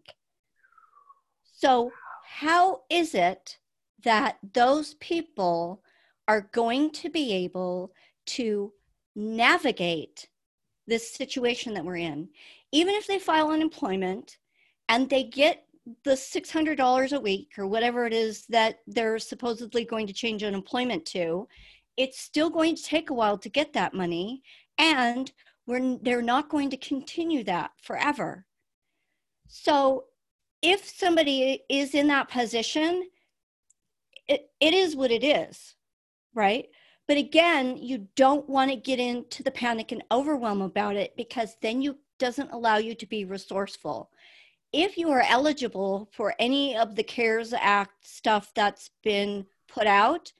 So, 1.43 1.91
how 2.25 2.81
is 2.89 3.13
it 3.13 3.57
that 4.03 4.37
those 4.53 4.95
people 4.95 5.83
are 6.27 6.49
going 6.53 6.91
to 6.91 7.09
be 7.09 7.33
able 7.33 7.91
to 8.25 8.71
navigate 9.15 10.27
this 10.87 11.13
situation 11.13 11.73
that 11.73 11.85
we're 11.85 11.97
in? 11.97 12.29
Even 12.71 12.95
if 12.95 13.05
they 13.05 13.19
file 13.19 13.51
unemployment 13.51 14.37
and 14.87 15.09
they 15.09 15.23
get 15.23 15.65
the 16.03 16.11
$600 16.11 17.11
a 17.11 17.19
week 17.19 17.51
or 17.57 17.67
whatever 17.67 18.05
it 18.05 18.13
is 18.13 18.45
that 18.47 18.79
they're 18.87 19.19
supposedly 19.19 19.83
going 19.83 20.07
to 20.07 20.13
change 20.13 20.43
unemployment 20.43 21.05
to, 21.07 21.47
it's 21.97 22.19
still 22.19 22.49
going 22.49 22.75
to 22.75 22.83
take 22.83 23.09
a 23.09 23.13
while 23.13 23.37
to 23.37 23.49
get 23.49 23.73
that 23.73 23.93
money. 23.93 24.41
And 24.77 25.31
we're, 25.67 25.97
they're 26.01 26.21
not 26.21 26.49
going 26.49 26.69
to 26.71 26.77
continue 26.77 27.43
that 27.43 27.71
forever. 27.81 28.45
So 29.47 30.05
if 30.61 30.87
somebody 30.87 31.63
is 31.69 31.93
in 31.93 32.07
that 32.07 32.29
position, 32.29 33.07
it, 34.27 34.49
it 34.59 34.73
is 34.73 34.95
what 34.95 35.11
it 35.11 35.23
is, 35.23 35.75
right? 36.33 36.67
But 37.07 37.17
again, 37.17 37.77
you 37.77 38.07
don't 38.15 38.47
want 38.47 38.71
to 38.71 38.77
get 38.77 38.99
into 38.99 39.43
the 39.43 39.51
panic 39.51 39.91
and 39.91 40.03
overwhelm 40.11 40.61
about 40.61 40.95
it 40.95 41.15
because 41.17 41.57
then 41.61 41.81
you 41.81 41.97
doesn't 42.19 42.51
allow 42.51 42.77
you 42.77 42.93
to 42.95 43.07
be 43.07 43.25
resourceful. 43.25 44.11
If 44.71 44.97
you 44.97 45.09
are 45.09 45.25
eligible 45.27 46.07
for 46.13 46.35
any 46.39 46.77
of 46.77 46.95
the 46.95 47.03
CARES 47.03 47.53
Act 47.53 48.05
stuff 48.07 48.51
that's 48.55 48.91
been 49.03 49.45
put 49.67 49.87
out, 49.87 50.31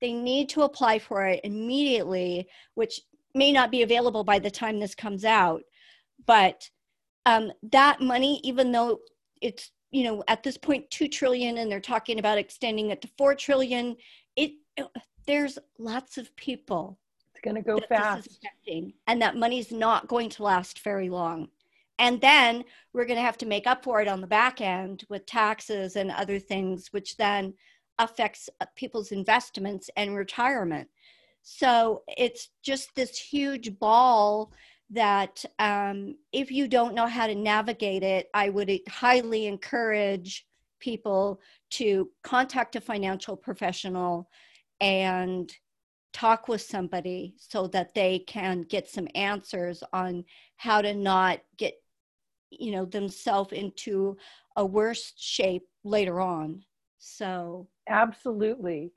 they 0.00 0.12
need 0.12 0.50
to 0.50 0.62
apply 0.62 0.98
for 0.98 1.26
it 1.26 1.40
immediately, 1.42 2.48
which 2.74 3.00
may 3.34 3.52
not 3.52 3.70
be 3.70 3.82
available 3.82 4.24
by 4.24 4.38
the 4.38 4.50
time 4.50 4.78
this 4.78 4.94
comes 4.94 5.24
out. 5.24 5.62
But 6.26 6.68
um, 7.26 7.52
that 7.70 8.00
money, 8.00 8.40
even 8.44 8.72
though 8.72 9.00
it's 9.40 9.70
you 9.90 10.04
know 10.04 10.24
at 10.28 10.42
this 10.42 10.56
point 10.56 10.90
two 10.90 11.08
trillion, 11.08 11.58
and 11.58 11.70
they're 11.70 11.80
talking 11.80 12.18
about 12.18 12.38
extending 12.38 12.90
it 12.90 13.02
to 13.02 13.10
four 13.18 13.34
trillion, 13.34 13.96
it 14.36 14.52
there's 15.26 15.58
lots 15.78 16.18
of 16.18 16.34
people 16.36 16.98
It's 17.34 17.42
going 17.42 17.56
to 17.56 17.62
go 17.62 17.78
fast. 17.88 18.40
and 19.06 19.22
that 19.22 19.36
money's 19.36 19.70
not 19.70 20.08
going 20.08 20.30
to 20.30 20.42
last 20.42 20.80
very 20.80 21.08
long. 21.08 21.48
And 21.98 22.20
then 22.20 22.64
we're 22.92 23.04
going 23.04 23.18
to 23.18 23.24
have 23.24 23.38
to 23.38 23.46
make 23.46 23.66
up 23.66 23.84
for 23.84 24.00
it 24.00 24.08
on 24.08 24.20
the 24.20 24.26
back 24.26 24.60
end 24.60 25.04
with 25.08 25.26
taxes 25.26 25.94
and 25.94 26.10
other 26.10 26.38
things, 26.40 26.88
which 26.92 27.16
then 27.16 27.54
affects 27.98 28.48
uh, 28.60 28.66
people's 28.74 29.12
investments 29.12 29.88
and 29.96 30.16
retirement. 30.16 30.88
So 31.42 32.02
it's 32.08 32.50
just 32.62 32.94
this 32.94 33.18
huge 33.18 33.78
ball 33.78 34.52
that 34.90 35.44
um, 35.58 36.16
if 36.32 36.50
you 36.50 36.68
don't 36.68 36.94
know 36.94 37.06
how 37.06 37.26
to 37.26 37.34
navigate 37.34 38.02
it, 38.02 38.28
I 38.34 38.50
would 38.50 38.70
highly 38.88 39.46
encourage 39.46 40.46
people 40.78 41.40
to 41.70 42.10
contact 42.22 42.76
a 42.76 42.80
financial 42.80 43.36
professional 43.36 44.28
and 44.80 45.52
talk 46.12 46.46
with 46.48 46.60
somebody 46.60 47.34
so 47.38 47.66
that 47.68 47.94
they 47.94 48.18
can 48.20 48.62
get 48.62 48.88
some 48.88 49.08
answers 49.14 49.82
on 49.92 50.24
how 50.56 50.82
to 50.82 50.94
not 50.94 51.40
get 51.56 51.74
you 52.50 52.70
know 52.70 52.84
themselves 52.84 53.52
into 53.52 54.16
a 54.56 54.64
worse 54.64 55.14
shape 55.16 55.66
later 55.84 56.20
on. 56.20 56.62
So 56.98 57.66
absolutely. 57.88 58.92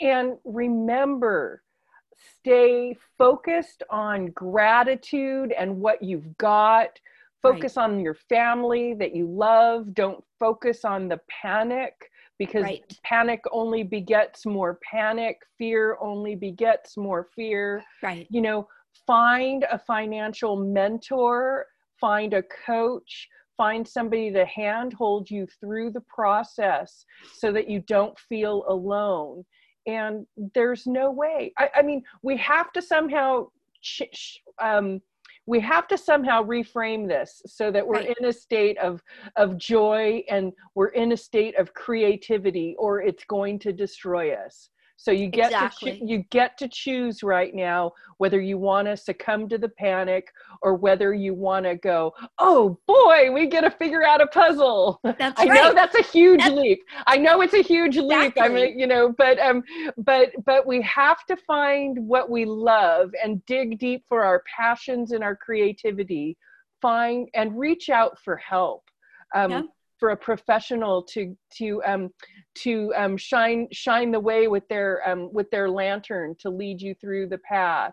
And 0.00 0.36
remember 0.44 1.62
stay 2.38 2.96
focused 3.18 3.82
on 3.90 4.26
gratitude 4.28 5.52
and 5.52 5.80
what 5.80 6.02
you've 6.02 6.36
got. 6.38 6.98
Focus 7.42 7.76
right. 7.76 7.84
on 7.84 8.00
your 8.00 8.14
family 8.14 8.94
that 8.94 9.14
you 9.14 9.26
love. 9.26 9.94
Don't 9.94 10.22
focus 10.38 10.84
on 10.84 11.08
the 11.08 11.20
panic 11.28 11.94
because 12.38 12.64
right. 12.64 12.98
panic 13.02 13.40
only 13.52 13.82
begets 13.82 14.44
more 14.44 14.78
panic. 14.90 15.38
Fear 15.56 15.96
only 16.00 16.34
begets 16.34 16.96
more 16.96 17.28
fear. 17.34 17.82
Right. 18.02 18.26
You 18.30 18.42
know 18.42 18.68
find 19.06 19.64
a 19.70 19.78
financial 19.78 20.56
mentor 20.56 21.66
find 22.00 22.34
a 22.34 22.42
coach 22.64 23.28
find 23.56 23.86
somebody 23.86 24.32
to 24.32 24.46
handhold 24.46 25.30
you 25.30 25.46
through 25.60 25.90
the 25.90 26.00
process 26.02 27.04
so 27.34 27.52
that 27.52 27.68
you 27.68 27.80
don't 27.86 28.18
feel 28.18 28.64
alone 28.68 29.44
and 29.86 30.26
there's 30.54 30.86
no 30.86 31.10
way 31.10 31.52
i, 31.58 31.70
I 31.76 31.82
mean 31.82 32.02
we 32.22 32.36
have 32.38 32.72
to 32.72 32.82
somehow 32.82 33.48
um, 34.60 35.00
we 35.46 35.58
have 35.60 35.88
to 35.88 35.96
somehow 35.96 36.42
reframe 36.42 37.08
this 37.08 37.42
so 37.46 37.70
that 37.72 37.86
we're 37.86 37.94
right. 37.94 38.14
in 38.20 38.26
a 38.26 38.32
state 38.32 38.78
of 38.78 39.02
of 39.36 39.56
joy 39.58 40.22
and 40.28 40.52
we're 40.74 40.88
in 40.88 41.12
a 41.12 41.16
state 41.16 41.58
of 41.58 41.72
creativity 41.74 42.76
or 42.78 43.00
it's 43.00 43.24
going 43.24 43.58
to 43.60 43.72
destroy 43.72 44.32
us 44.32 44.70
so 45.00 45.12
you 45.12 45.28
get 45.28 45.46
exactly. 45.46 45.92
to 45.92 45.98
cho- 45.98 46.04
you 46.04 46.18
get 46.28 46.58
to 46.58 46.68
choose 46.68 47.22
right 47.22 47.54
now 47.54 47.92
whether 48.18 48.38
you 48.38 48.58
want 48.58 48.86
to 48.86 48.98
succumb 48.98 49.48
to 49.48 49.56
the 49.56 49.70
panic 49.70 50.30
or 50.60 50.74
whether 50.74 51.14
you 51.14 51.32
want 51.32 51.64
to 51.64 51.74
go, 51.76 52.12
"Oh 52.38 52.78
boy, 52.86 53.32
we 53.32 53.46
get 53.46 53.62
to 53.62 53.70
figure 53.70 54.04
out 54.06 54.20
a 54.20 54.26
puzzle." 54.26 55.00
That's 55.18 55.40
I 55.40 55.46
right. 55.46 55.54
know 55.54 55.72
that's 55.72 55.94
a 55.94 56.02
huge 56.02 56.40
that's, 56.40 56.54
leap. 56.54 56.80
I 57.06 57.16
know 57.16 57.40
it's 57.40 57.54
a 57.54 57.62
huge 57.62 57.96
leap. 57.96 58.34
I 58.38 58.48
mean, 58.48 58.78
you 58.78 58.86
know, 58.86 59.14
but 59.16 59.38
um 59.38 59.62
but 59.96 60.32
but 60.44 60.66
we 60.66 60.82
have 60.82 61.24
to 61.26 61.36
find 61.46 62.06
what 62.06 62.28
we 62.28 62.44
love 62.44 63.10
and 63.24 63.44
dig 63.46 63.78
deep 63.78 64.04
for 64.06 64.22
our 64.22 64.42
passions 64.54 65.12
and 65.12 65.24
our 65.24 65.34
creativity. 65.34 66.36
Find 66.82 67.26
and 67.34 67.58
reach 67.58 67.88
out 67.88 68.18
for 68.22 68.36
help. 68.36 68.84
Um, 69.34 69.50
yeah 69.50 69.62
for 70.00 70.10
a 70.10 70.16
professional 70.16 71.02
to 71.02 71.36
to 71.58 71.82
um, 71.86 72.08
to 72.56 72.92
um, 72.96 73.16
shine 73.16 73.68
shine 73.70 74.10
the 74.10 74.18
way 74.18 74.48
with 74.48 74.66
their 74.68 75.08
um, 75.08 75.32
with 75.32 75.48
their 75.50 75.70
lantern 75.70 76.34
to 76.40 76.50
lead 76.50 76.80
you 76.80 76.94
through 77.00 77.28
the 77.28 77.38
path. 77.38 77.92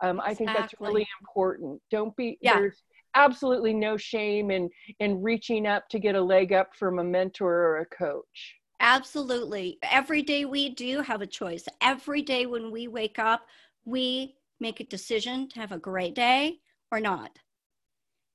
Um, 0.00 0.20
I 0.20 0.34
think 0.34 0.50
that's 0.50 0.74
really 0.80 1.06
important. 1.20 1.80
Don't 1.90 2.16
be 2.16 2.38
yeah. 2.40 2.54
there's 2.54 2.82
absolutely 3.14 3.74
no 3.74 3.96
shame 3.96 4.50
in 4.50 4.68
in 4.98 5.22
reaching 5.22 5.66
up 5.66 5.88
to 5.90 5.98
get 5.98 6.16
a 6.16 6.20
leg 6.20 6.52
up 6.52 6.74
from 6.74 6.98
a 6.98 7.04
mentor 7.04 7.52
or 7.52 7.78
a 7.78 7.86
coach. 7.86 8.56
Absolutely. 8.80 9.78
Every 9.82 10.22
day 10.22 10.44
we 10.44 10.70
do 10.70 11.00
have 11.00 11.22
a 11.22 11.26
choice. 11.26 11.66
Every 11.80 12.22
day 12.22 12.46
when 12.46 12.70
we 12.70 12.88
wake 12.88 13.18
up, 13.18 13.46
we 13.84 14.34
make 14.60 14.80
a 14.80 14.84
decision 14.84 15.48
to 15.50 15.60
have 15.60 15.72
a 15.72 15.78
great 15.78 16.14
day 16.14 16.58
or 16.90 17.00
not. 17.00 17.38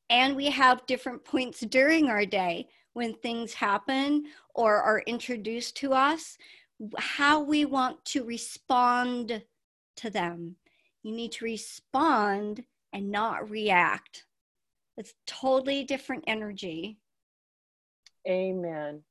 And 0.10 0.36
we 0.36 0.46
have 0.46 0.86
different 0.88 1.24
points 1.24 1.60
during 1.60 2.10
our 2.10 2.26
day 2.26 2.70
when 2.94 3.14
things 3.14 3.54
happen 3.54 4.26
or 4.54 4.78
are 4.78 5.04
introduced 5.06 5.78
to 5.78 5.94
us, 5.94 6.38
how 6.98 7.42
we 7.42 7.66
want 7.66 8.04
to 8.06 8.24
respond 8.24 9.44
to 9.98 10.10
them. 10.10 10.56
You 11.04 11.14
need 11.14 11.32
to 11.34 11.46
respond 11.46 12.64
and 12.94 13.12
not 13.12 13.50
react. 13.50 14.26
It's 14.98 15.14
totally 15.26 15.84
different 15.84 16.24
energy. 16.28 17.00
Amen. 18.28 19.04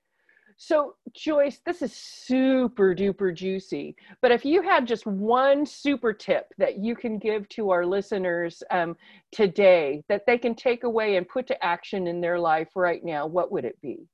So, 0.61 0.97
Joyce, 1.15 1.61
this 1.65 1.83
is 1.83 1.93
super 1.93 2.93
duper 2.93 3.33
juicy. 3.33 3.95
But 4.21 4.33
if 4.33 4.45
you 4.45 4.61
had 4.61 4.89
just 4.89 5.07
one 5.07 5.65
super 5.65 6.13
tip 6.13 6.53
that 6.59 6.79
you 6.79 6.97
can 6.97 7.17
give 7.17 7.49
to 7.51 7.71
our 7.71 7.87
listeners 7.87 8.61
um, 8.73 8.97
today 9.31 10.03
that 10.09 10.27
they 10.27 10.37
can 10.37 10.57
take 10.57 10.83
away 10.83 11.15
and 11.15 11.29
put 11.29 11.47
to 11.47 11.65
action 11.65 12.09
in 12.09 12.21
their 12.21 12.41
life 12.41 12.71
right 12.75 13.05
now, 13.05 13.25
what 13.25 13.53
would 13.53 13.65
it 13.65 13.81
be? 13.81 14.09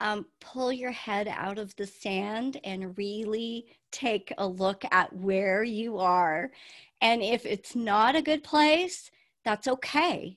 Um, 0.00 0.26
pull 0.38 0.70
your 0.70 0.92
head 0.92 1.28
out 1.28 1.58
of 1.58 1.74
the 1.76 1.86
sand 1.86 2.60
and 2.62 2.96
really 2.98 3.68
take 3.90 4.30
a 4.36 4.46
look 4.46 4.84
at 4.90 5.16
where 5.16 5.64
you 5.64 5.96
are. 5.96 6.50
And 7.00 7.22
if 7.22 7.46
it's 7.46 7.74
not 7.74 8.14
a 8.14 8.22
good 8.22 8.44
place, 8.44 9.10
that's 9.46 9.66
okay. 9.66 10.36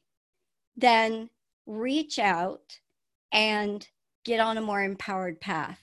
Then 0.78 1.30
reach 1.66 2.18
out 2.18 2.80
and 3.34 3.86
get 4.24 4.40
on 4.40 4.58
a 4.58 4.62
more 4.62 4.82
empowered 4.84 5.40
path. 5.40 5.80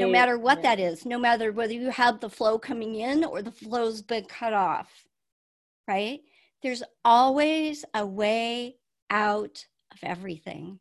no 0.00 0.08
matter 0.08 0.36
what 0.38 0.62
that 0.62 0.80
is, 0.80 1.06
no 1.06 1.18
matter 1.18 1.52
whether 1.52 1.72
you 1.72 1.90
have 1.90 2.18
the 2.18 2.28
flow 2.30 2.58
coming 2.58 2.96
in 2.96 3.24
or 3.24 3.42
the 3.42 3.52
flow's 3.52 4.02
been 4.02 4.24
cut 4.24 4.52
off, 4.52 5.06
right? 5.86 6.20
There's 6.62 6.82
always 7.04 7.84
a 7.94 8.04
way 8.04 8.76
out 9.10 9.64
of 9.92 9.98
everything. 10.02 10.80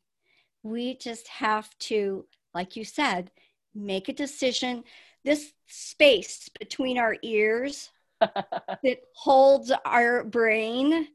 We 0.63 0.95
just 0.97 1.27
have 1.27 1.69
to, 1.79 2.25
like 2.55 2.75
you 2.75 2.83
said, 2.83 3.29
make 3.75 4.09
a 4.09 4.13
decision. 4.13 4.83
This 5.23 5.53
space 5.67 6.49
between 6.59 6.97
our 6.97 7.17
ears 7.21 7.91
that 8.19 8.99
holds 9.13 9.71
our 9.85 10.23
brain. 10.23 11.07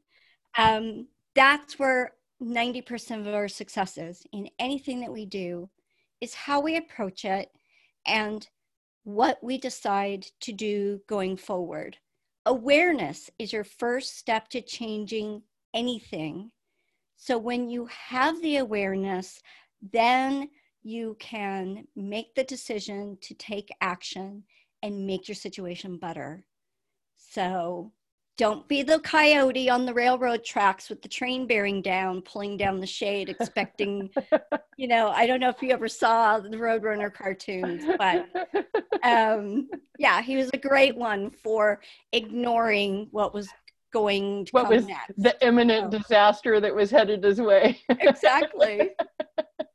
Um, 0.56 1.08
that's 1.34 1.78
where 1.78 2.12
90% 2.42 3.20
of 3.20 3.34
our 3.34 3.48
successes 3.48 4.26
in 4.32 4.48
anything 4.58 5.00
that 5.00 5.12
we 5.12 5.24
do 5.24 5.70
is 6.20 6.34
how 6.34 6.60
we 6.60 6.76
approach 6.76 7.24
it 7.24 7.50
and 8.06 8.48
what 9.04 9.38
we 9.42 9.58
decide 9.58 10.26
to 10.40 10.52
do 10.52 11.00
going 11.08 11.36
forward. 11.36 11.96
Awareness 12.46 13.30
is 13.38 13.52
your 13.52 13.64
first 13.64 14.18
step 14.18 14.48
to 14.48 14.60
changing 14.60 15.42
anything. 15.74 16.50
So 17.16 17.38
when 17.38 17.70
you 17.70 17.86
have 17.86 18.40
the 18.42 18.56
awareness, 18.56 19.40
then 19.92 20.48
you 20.82 21.16
can 21.20 21.86
make 21.94 22.34
the 22.34 22.44
decision 22.44 23.18
to 23.22 23.34
take 23.34 23.70
action 23.80 24.42
and 24.82 25.06
make 25.06 25.28
your 25.28 25.36
situation 25.36 25.98
better. 25.98 26.44
So 27.16 27.92
don't 28.38 28.66
be 28.66 28.82
the 28.82 28.98
coyote 29.00 29.68
on 29.68 29.84
the 29.84 29.92
railroad 29.92 30.44
tracks 30.44 30.88
with 30.88 31.02
the 31.02 31.08
train 31.08 31.46
bearing 31.46 31.82
down, 31.82 32.22
pulling 32.22 32.56
down 32.56 32.80
the 32.80 32.86
shade, 32.86 33.28
expecting, 33.28 34.10
you 34.76 34.88
know, 34.88 35.08
I 35.08 35.26
don't 35.26 35.40
know 35.40 35.50
if 35.50 35.62
you 35.62 35.70
ever 35.70 35.88
saw 35.88 36.38
the 36.40 36.48
Roadrunner 36.48 37.12
cartoons, 37.12 37.84
but 37.98 38.28
um, 39.02 39.68
yeah, 39.98 40.22
he 40.22 40.36
was 40.36 40.50
a 40.54 40.58
great 40.58 40.96
one 40.96 41.30
for 41.30 41.80
ignoring 42.12 43.08
what 43.10 43.34
was 43.34 43.48
going 43.92 44.48
what 44.52 44.70
was 44.70 44.86
next. 44.86 45.12
the 45.18 45.36
imminent 45.46 45.90
disaster 45.90 46.58
that 46.60 46.74
was 46.74 46.90
headed 46.90 47.22
his 47.22 47.40
way. 47.40 47.78
exactly. 47.88 48.90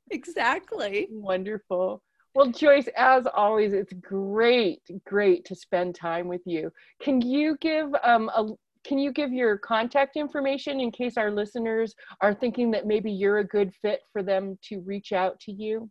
Exactly. 0.10 1.08
Wonderful. 1.12 2.02
Well, 2.38 2.52
Joyce, 2.52 2.88
as 2.96 3.26
always, 3.34 3.74
it's 3.74 3.94
great, 3.94 4.84
great 5.08 5.44
to 5.46 5.56
spend 5.56 5.96
time 5.96 6.28
with 6.28 6.44
you. 6.46 6.72
Can 7.02 7.20
you 7.20 7.58
give 7.62 7.88
um, 8.04 8.30
a 8.30 8.50
can 8.84 9.00
you 9.00 9.12
give 9.12 9.34
your 9.34 9.58
contact 9.58 10.16
information 10.16 10.80
in 10.80 10.92
case 10.92 11.18
our 11.18 11.32
listeners 11.32 11.96
are 12.22 12.36
thinking 12.36 12.70
that 12.70 12.86
maybe 12.86 13.12
you're 13.12 13.40
a 13.40 13.44
good 13.44 13.74
fit 13.82 14.02
for 14.14 14.22
them 14.22 14.56
to 14.66 14.82
reach 14.82 15.14
out 15.14 15.40
to 15.40 15.52
you? 15.52 15.90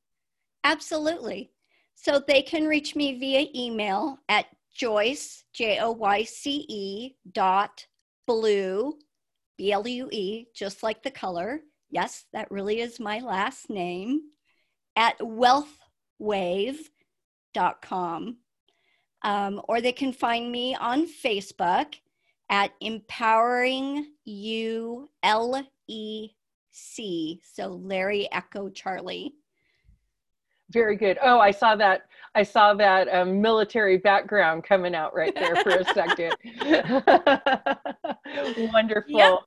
Absolutely. 0.62 1.50
So 1.96 2.22
they 2.24 2.42
can 2.42 2.68
reach 2.68 2.94
me 2.94 3.18
via 3.18 3.48
email 3.52 4.20
at 4.28 4.46
Joyce, 4.72 5.42
J 5.52 5.80
O 5.80 5.90
Y 5.90 6.22
C 6.22 6.64
E 6.68 7.16
dot 7.32 7.85
blue, 8.24 8.94
B 9.59 9.72
L 9.72 9.88
U 9.88 10.09
E, 10.12 10.46
just 10.54 10.85
like 10.85 11.02
the 11.02 11.11
color. 11.11 11.62
Yes, 11.90 12.26
that 12.32 12.48
really 12.52 12.78
is 12.78 13.00
my 13.00 13.18
last 13.18 13.68
name, 13.68 14.20
at 14.94 15.16
wealth 15.20 15.76
wave.com. 16.18 16.88
Um, 19.22 19.62
or 19.68 19.81
they 19.81 19.92
can 19.92 20.12
find 20.12 20.52
me 20.52 20.74
on 20.74 21.07
Facebook 21.07 21.94
at 22.48 22.72
Empowering 22.81 24.12
You 24.24 25.11
L 25.22 25.66
E 25.88 26.31
C. 26.70 27.40
So 27.55 27.68
Larry 27.68 28.29
Echo 28.31 28.68
Charlie. 28.68 29.35
Very 30.70 30.96
good. 30.96 31.18
Oh, 31.22 31.38
I 31.38 31.52
saw 31.52 31.76
that. 31.76 32.02
I 32.35 32.42
saw 32.42 32.74
that 32.74 33.09
um, 33.09 33.40
military 33.40 33.96
background 33.96 34.64
coming 34.64 34.94
out 34.94 35.14
right 35.14 35.35
there 35.35 35.57
for 35.57 35.70
a 35.70 35.85
second. 35.85 36.35
Wonderful. 38.72 39.18
Yep. 39.18 39.38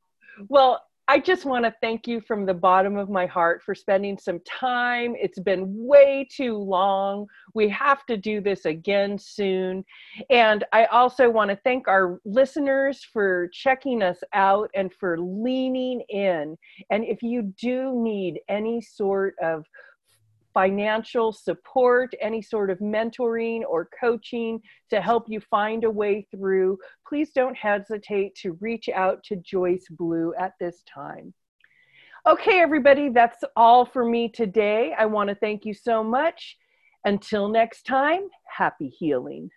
Well, 0.48 0.82
I 1.10 1.18
just 1.18 1.44
want 1.44 1.66
to 1.66 1.74
thank 1.82 2.08
you 2.08 2.22
from 2.22 2.46
the 2.46 2.54
bottom 2.54 2.96
of 2.96 3.10
my 3.10 3.26
heart 3.26 3.64
for 3.64 3.74
spending 3.74 4.16
some 4.16 4.40
time. 4.42 5.16
It's 5.20 5.40
been 5.40 5.66
way 5.68 6.28
too 6.32 6.56
long. 6.56 7.26
We 7.56 7.68
have 7.70 8.06
to 8.06 8.16
do 8.16 8.42
this 8.42 8.66
again 8.66 9.18
soon. 9.18 9.84
And 10.30 10.66
I 10.72 10.86
also 10.86 11.28
want 11.28 11.50
to 11.50 11.60
thank 11.64 11.88
our 11.88 12.22
listeners 12.26 13.04
for 13.12 13.48
checking 13.52 14.04
us 14.04 14.20
out 14.34 14.70
and 14.76 14.94
for 14.94 15.20
leaning 15.20 16.02
in. 16.10 16.56
And 16.92 17.04
if 17.04 17.24
you 17.24 17.54
do 17.60 18.00
need 18.00 18.42
any 18.48 18.80
sort 18.80 19.34
of 19.42 19.66
financial 20.54 21.32
support, 21.32 22.14
any 22.22 22.42
sort 22.42 22.70
of 22.70 22.80
mentoring 22.80 23.62
or 23.68 23.90
coaching 24.00 24.60
to 24.90 25.02
help 25.02 25.26
you 25.28 25.40
find 25.40 25.84
a 25.84 25.90
way 25.90 26.28
through, 26.32 26.78
please 27.08 27.32
don't 27.32 27.58
hesitate 27.58 28.36
to 28.36 28.58
reach 28.60 28.90
out 28.90 29.24
to 29.24 29.36
Joyce 29.38 29.88
Blue 29.90 30.34
at 30.40 30.54
this 30.60 30.84
time. 30.92 31.34
Okay, 32.28 32.60
everybody, 32.60 33.10
that's 33.10 33.44
all 33.56 33.86
for 33.86 34.06
me 34.06 34.30
today. 34.30 34.94
I 34.98 35.06
want 35.06 35.30
to 35.30 35.36
thank 35.36 35.66
you 35.66 35.74
so 35.74 36.04
much. 36.04 36.58
Until 37.06 37.48
next 37.48 37.84
time, 37.84 38.28
happy 38.46 38.90
healing. 38.90 39.50